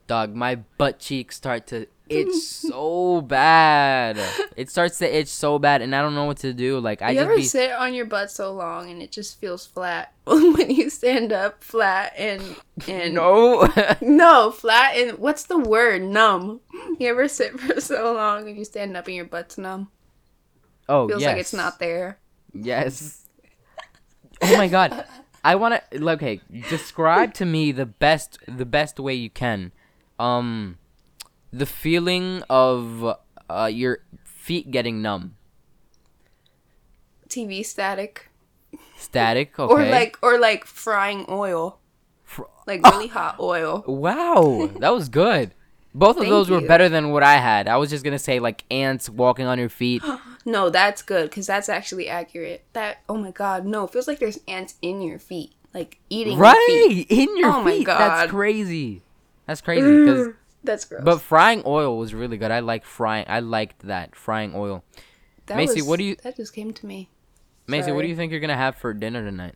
[0.08, 4.20] dog, my butt cheeks start to itch so bad.
[4.56, 6.80] It starts to itch so bad and I don't know what to do.
[6.80, 9.40] Like I you just ever be sit on your butt so long and it just
[9.40, 12.56] feels flat when you stand up flat and
[12.88, 13.68] and No.
[14.02, 16.62] no flat and what's the word numb?
[17.00, 19.90] You ever sit for so long and you stand up and your butt's numb?
[20.90, 21.28] oh, Feels yes.
[21.30, 22.20] like it's not there.
[22.54, 23.26] Yes.
[24.42, 25.06] Oh my god.
[25.44, 26.40] I want to okay,
[26.70, 29.72] describe to me the best the best way you can.
[30.20, 30.78] Um
[31.54, 33.16] the feeling of
[33.50, 35.36] uh your feet getting numb.
[37.30, 38.30] TV static
[38.98, 39.72] Static, okay.
[39.74, 41.80] or like or like frying oil,
[42.24, 43.84] Fr- like really hot oil.
[43.88, 45.54] Wow, that was good.
[45.96, 46.68] Both of those were you.
[46.68, 47.68] better than what I had.
[47.68, 50.02] I was just gonna say like ants walking on your feet.
[50.46, 52.66] No, that's good because that's actually accurate.
[52.74, 56.38] That oh my god, no, it feels like there's ants in your feet, like eating
[56.38, 56.98] your feet.
[56.98, 57.82] right in your Oh my.
[57.82, 57.98] God.
[57.98, 59.04] That's crazy.
[59.48, 60.06] That's crazy.
[60.06, 60.34] 'cause-
[60.64, 61.04] That's gross.
[61.04, 62.52] but frying oil was really good.
[62.52, 63.26] I like frying.
[63.28, 64.84] I liked that frying oil.
[65.48, 67.10] that Macy, was- what do you- That just came to me.
[67.68, 69.56] Macy, what do you think you're gonna have for dinner tonight?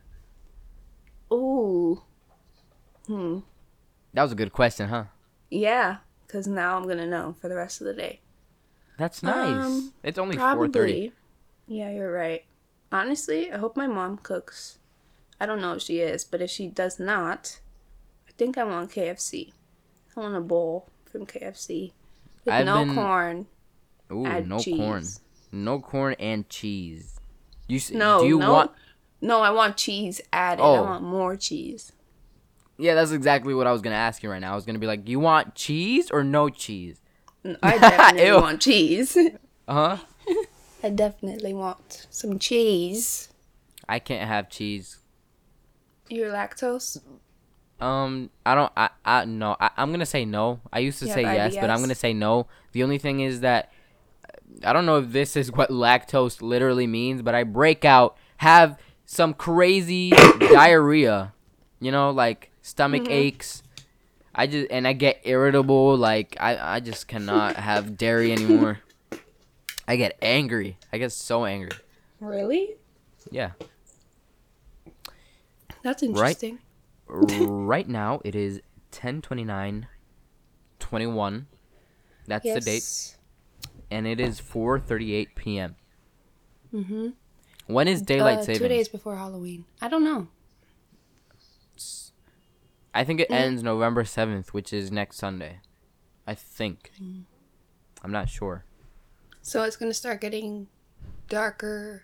[1.32, 2.02] Ooh,
[3.06, 3.40] hmm,
[4.14, 5.06] That was a good question, huh?
[5.50, 8.22] yeah, because now I'm gonna know for the rest of the day.
[8.98, 9.66] That's nice.
[9.66, 11.12] Um, it's only four thirty.
[11.68, 12.46] Yeah, you're right.
[12.92, 14.80] Honestly, I hope my mom cooks.
[15.40, 17.60] I don't know if she is, but if she does not,
[18.28, 19.54] I think I want KFC.
[20.16, 21.92] I want a bowl from KFC
[22.46, 23.48] with I've no been- corn.
[24.12, 25.04] Ooh, no corn.
[25.52, 27.20] No corn and cheese.
[27.68, 28.72] You No, do you no, want?
[29.22, 29.42] no.
[29.42, 30.62] I want cheese added.
[30.62, 30.84] I Oh.
[30.84, 31.92] want more cheese.
[32.78, 34.54] Yeah, that's exactly what I was gonna ask you right now.
[34.54, 37.02] I was gonna be like, you want cheese or no cheese?
[37.64, 39.18] I definitely want cheese.
[39.70, 40.34] Uh huh.
[40.84, 43.28] I definitely want some cheese.
[43.90, 45.00] I can't have cheese.
[46.08, 47.02] You're lactose.
[47.80, 48.72] Um, I don't.
[48.76, 48.90] I.
[49.06, 49.56] I no.
[49.60, 50.60] I, I'm gonna say no.
[50.74, 52.48] I used to say have yes, but I'm gonna say no.
[52.72, 53.72] The only thing is that
[54.64, 58.80] I don't know if this is what lactose literally means, but I break out, have
[59.06, 60.10] some crazy
[60.40, 61.34] diarrhea.
[61.80, 63.12] You know, like stomach Mm-hmm.
[63.14, 63.62] aches.
[64.34, 65.96] I just and I get irritable.
[65.98, 66.76] Like I.
[66.78, 68.80] I just cannot have dairy anymore.
[69.88, 70.78] I get angry.
[70.92, 71.72] I get so angry.
[72.20, 72.76] Really?
[73.32, 73.52] Yeah.
[75.84, 76.54] That's interesting.
[76.56, 76.62] right
[77.88, 79.86] now it is 10:29
[80.80, 81.48] 21
[82.28, 83.18] that's the date
[83.90, 85.76] and it is 4:38 p.m.
[86.74, 87.08] Mm-hmm.
[87.68, 89.66] when is daylight uh, savings Two days before Halloween.
[89.82, 90.28] I don't know.
[92.94, 93.36] i think it Mm.
[93.36, 95.60] ends november 7th which is next sunday
[96.26, 97.24] i think Mm.
[98.04, 98.64] i'm not sure
[99.42, 100.68] So it's gonna start getting
[101.30, 102.04] darker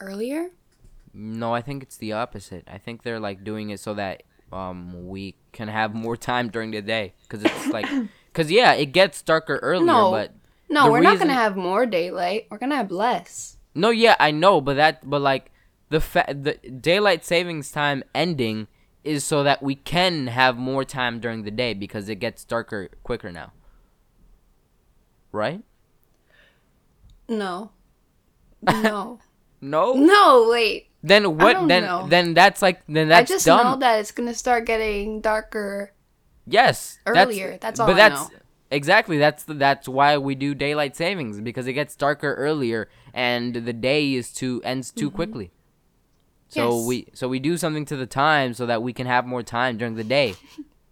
[0.00, 0.50] earlier.
[1.12, 4.22] no i think it's the opposite i think they're like doing it so that
[4.52, 7.86] um we can have more time during the day because it's like
[8.32, 10.10] because yeah it gets darker earlier No.
[10.10, 10.32] but
[10.70, 12.46] No, we're not gonna have more daylight.
[12.50, 13.56] We're gonna have less.
[13.74, 15.50] No, yeah, I know, but that, but like,
[15.88, 18.66] the fa- the daylight savings time ending
[19.04, 22.90] is so that we can have more time during the day because it gets darker
[23.02, 23.52] quicker now.
[25.32, 25.62] Right?
[27.28, 27.70] No.
[28.66, 29.20] No.
[29.60, 29.92] No.
[29.94, 30.87] no, wait.
[31.02, 31.68] Then what?
[31.68, 32.06] Then know.
[32.08, 33.64] then that's like then that's I just dumb.
[33.64, 35.92] know that it's gonna start getting darker.
[36.46, 36.98] yes.
[37.06, 38.38] earlier, that's all But I that's know.
[38.70, 43.54] exactly that's the, that's why we do daylight savings because it gets darker earlier and
[43.54, 45.16] the day is too ends too Mm-hmm.
[45.16, 45.50] quickly.
[46.48, 46.86] So Yes.
[46.88, 49.76] we so we do something to the time so that we can have more time
[49.78, 50.34] during the day.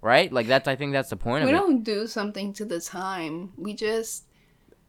[0.03, 0.31] Right?
[0.33, 1.59] Like that's I think that's the point We of it.
[1.59, 3.53] don't do something to the time.
[3.57, 4.25] We just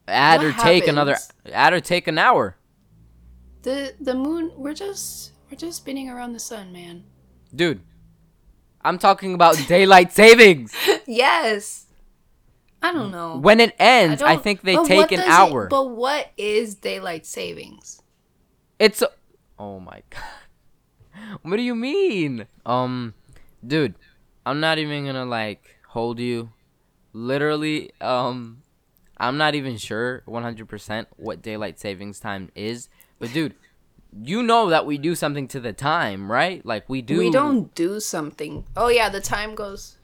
[0.08, 1.18] Add or what take another
[1.52, 2.56] add or take an hour.
[3.68, 4.52] The the moon.
[4.56, 7.04] We're just we're just spinning around the sun, man.
[7.54, 7.82] Dude.
[8.82, 10.74] I'm talking about daylight savings.
[11.06, 11.86] yes.
[12.82, 13.38] I don't know.
[13.38, 15.68] When it ends, I, don't- think they take an does it- hour.
[15.68, 18.02] but what is daylight savings?
[18.80, 19.12] It's a-
[19.60, 21.40] Oh my god.
[21.42, 22.46] What do you mean?
[22.66, 23.14] Um
[23.66, 23.96] dude,
[24.46, 26.52] I'm not even going to like hold you.
[27.12, 28.62] Literally um
[29.20, 32.88] I'm not even sure 100% what daylight savings time is,
[33.20, 33.56] but dude,
[34.24, 36.66] you know that we do something to the time, right?
[36.66, 38.66] Like we do We don't do something.
[38.76, 39.98] Oh yeah, the time goes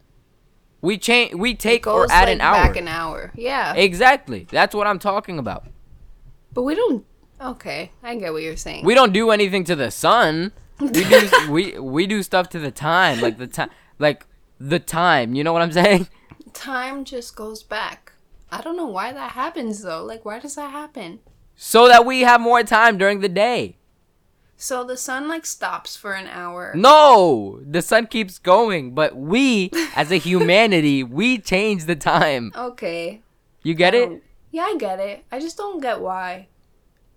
[0.82, 2.53] we change we take goes or add like an hour.
[2.55, 3.32] back an hour.
[3.36, 4.47] Yeah, Exactly.
[4.51, 5.66] That's what I'm talking about.
[6.53, 7.05] but we don't.
[7.41, 8.86] Okay, I get what you're saying.
[8.86, 10.51] We don't do anything to the sun.
[10.80, 14.26] We do we we do stuff to the time, like the time, like
[14.59, 15.36] the time.
[15.36, 16.07] You know what I'm saying?
[16.53, 18.11] time just goes back.
[18.51, 20.03] I don't know why that happens though.
[20.03, 21.20] Like, why does that happen?
[21.56, 23.78] So that we have more time during the day.
[24.56, 26.74] So the sun like stops for an hour.
[26.76, 32.51] No, the sun keeps going, but we, as a humanity, we change the time.
[32.56, 33.22] Okay.
[33.62, 34.08] You get it?
[34.08, 35.26] Um, yeah, I get it.
[35.32, 36.47] I just don't get why.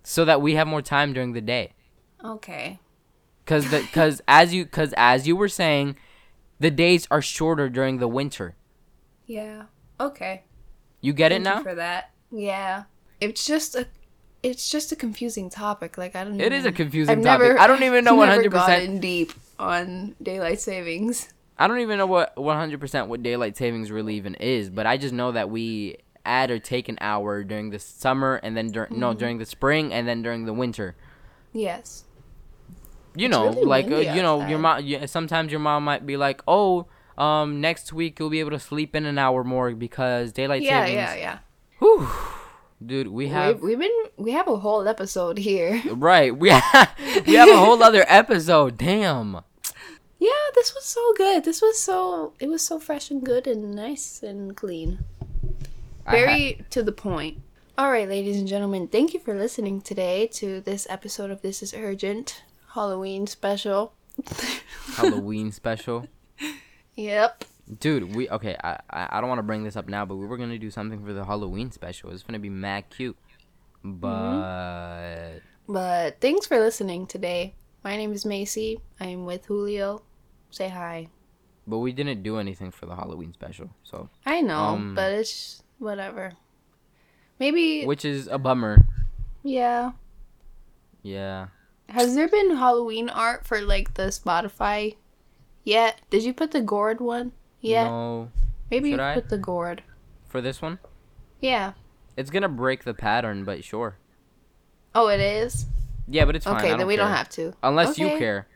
[0.03, 1.73] So that we have more time during the day.
[2.23, 2.79] Okay.
[3.45, 5.95] Cause the cause as you cause as you were saying,
[6.59, 8.55] the days are shorter during the winter.
[9.25, 9.63] Yeah.
[9.99, 10.43] Okay.
[10.99, 11.63] You get it Thank you now?
[11.63, 12.11] for that.
[12.31, 12.83] Yeah.
[13.21, 13.87] It's just a
[14.49, 15.97] it's just a confusing topic.
[15.97, 17.47] Like I don't It is a confusing I've topic.
[17.47, 18.83] never- I don't even know I've never hundred percent.
[18.83, 21.29] gotten deep on daylight savings.
[21.59, 25.13] I don't even know what 100% what daylight savings really even is, but I just
[25.13, 29.09] know that we add or take an hour during the summer and then during no
[29.09, 29.19] Mm-hmm.
[29.19, 30.95] during the spring and then during the winter.
[31.53, 32.03] Yes.
[33.15, 34.85] You know, really like uh, you know, your mom.
[34.85, 36.85] Yeah, sometimes your mom might be like, "Oh,
[37.17, 40.85] um, next week you'll be able to sleep in an hour more because daylight Yeah,
[40.85, 41.37] savings." Yeah, yeah, yeah.
[41.79, 42.07] Whew.
[42.85, 45.81] Dude, we have We've, we've been we have a whole episode here.
[45.91, 46.35] right.
[46.35, 46.89] We have,
[47.25, 48.77] we have a whole other episode.
[48.77, 49.41] Damn.
[50.19, 51.43] Yeah, this was so good.
[51.43, 54.99] This was so it was so fresh and good and nice and clean.
[56.09, 57.39] Very to the point.
[57.77, 61.61] All right, ladies and gentlemen, thank you for listening today to this episode of This
[61.61, 63.93] is Urgent Halloween special.
[64.95, 66.07] Halloween special.
[66.95, 67.43] Yep.
[67.79, 68.55] Dude, we okay.
[68.63, 71.03] I I, don't want to bring this up now, but we were gonna do something
[71.05, 72.11] for the Halloween special.
[72.11, 73.17] It's gonna be mad cute,
[73.83, 77.55] but But thanks for listening today.
[77.83, 78.79] My name is Macy.
[78.99, 80.03] I am with Julio.
[80.49, 81.09] Say hi.
[81.67, 85.61] but we didn't do anything for the Halloween special, so I know, Um, but it's
[85.79, 86.31] whatever.
[87.39, 88.85] Maybe which is a bummer.
[89.43, 89.91] yeah.
[91.03, 91.47] Yeah,
[91.89, 94.95] Has there been Halloween art for like the Spotify
[95.63, 96.01] yet?
[96.09, 97.31] Did you put the gourd one?
[97.67, 97.83] Yeah.
[97.85, 98.31] No,
[98.71, 99.13] Maybe should you I?
[99.15, 99.83] put the gourd.
[100.27, 100.79] for this one,
[101.41, 101.73] Yeah.
[102.15, 103.97] it's gonna break the pattern, but sure.
[104.95, 105.65] Oh, it is.
[106.07, 106.57] Yeah, but it's fine.
[106.57, 107.53] okay, then we don't have to.
[107.63, 108.47] Unless you care.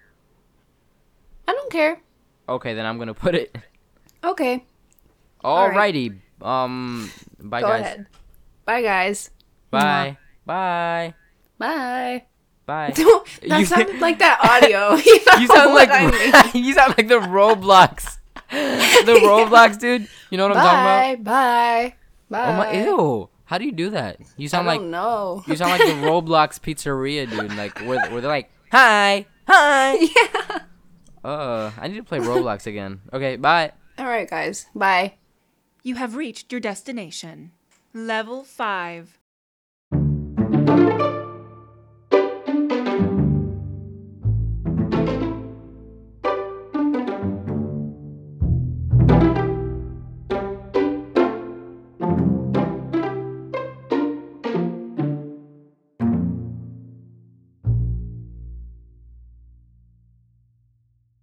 [1.47, 2.01] I don't care.
[2.49, 3.55] Okay, then I'm gonna put it.
[4.23, 4.65] Okay.
[5.43, 5.93] All right.
[5.93, 6.19] Alrighty.
[6.45, 7.11] Um.
[7.39, 7.81] Bye, Go guys.
[7.81, 8.07] ahead.
[8.65, 9.29] Bye, guys.
[9.69, 10.17] Bye.
[10.45, 11.13] Bye.
[11.57, 12.25] Bye.
[12.65, 12.93] Bye.
[12.95, 14.95] that You- sounded like that audio.
[15.05, 16.63] you, You sound like I mean.
[16.65, 18.17] you sound like the Roblox.
[19.05, 20.07] the Roblox dude.
[20.29, 21.23] You know what I'm talking about?
[21.23, 21.95] Bye.
[22.29, 22.45] Bye.
[22.45, 22.53] Bye.
[22.53, 23.29] Oh my ew.
[23.45, 24.17] How do you do that?
[24.37, 25.43] You sound like don't know.
[25.47, 27.55] you sound like the Roblox pizzeria dude.
[27.55, 29.93] Like where where they're like, Hi, hi.
[30.01, 30.59] yeah.
[31.23, 33.01] Uh I need to play Roblox again.
[33.13, 33.71] Okay, bye.
[33.97, 34.65] All right, guys.
[34.75, 35.15] Bye.
[35.83, 37.51] You have reached your destination.
[37.93, 39.17] Level 5.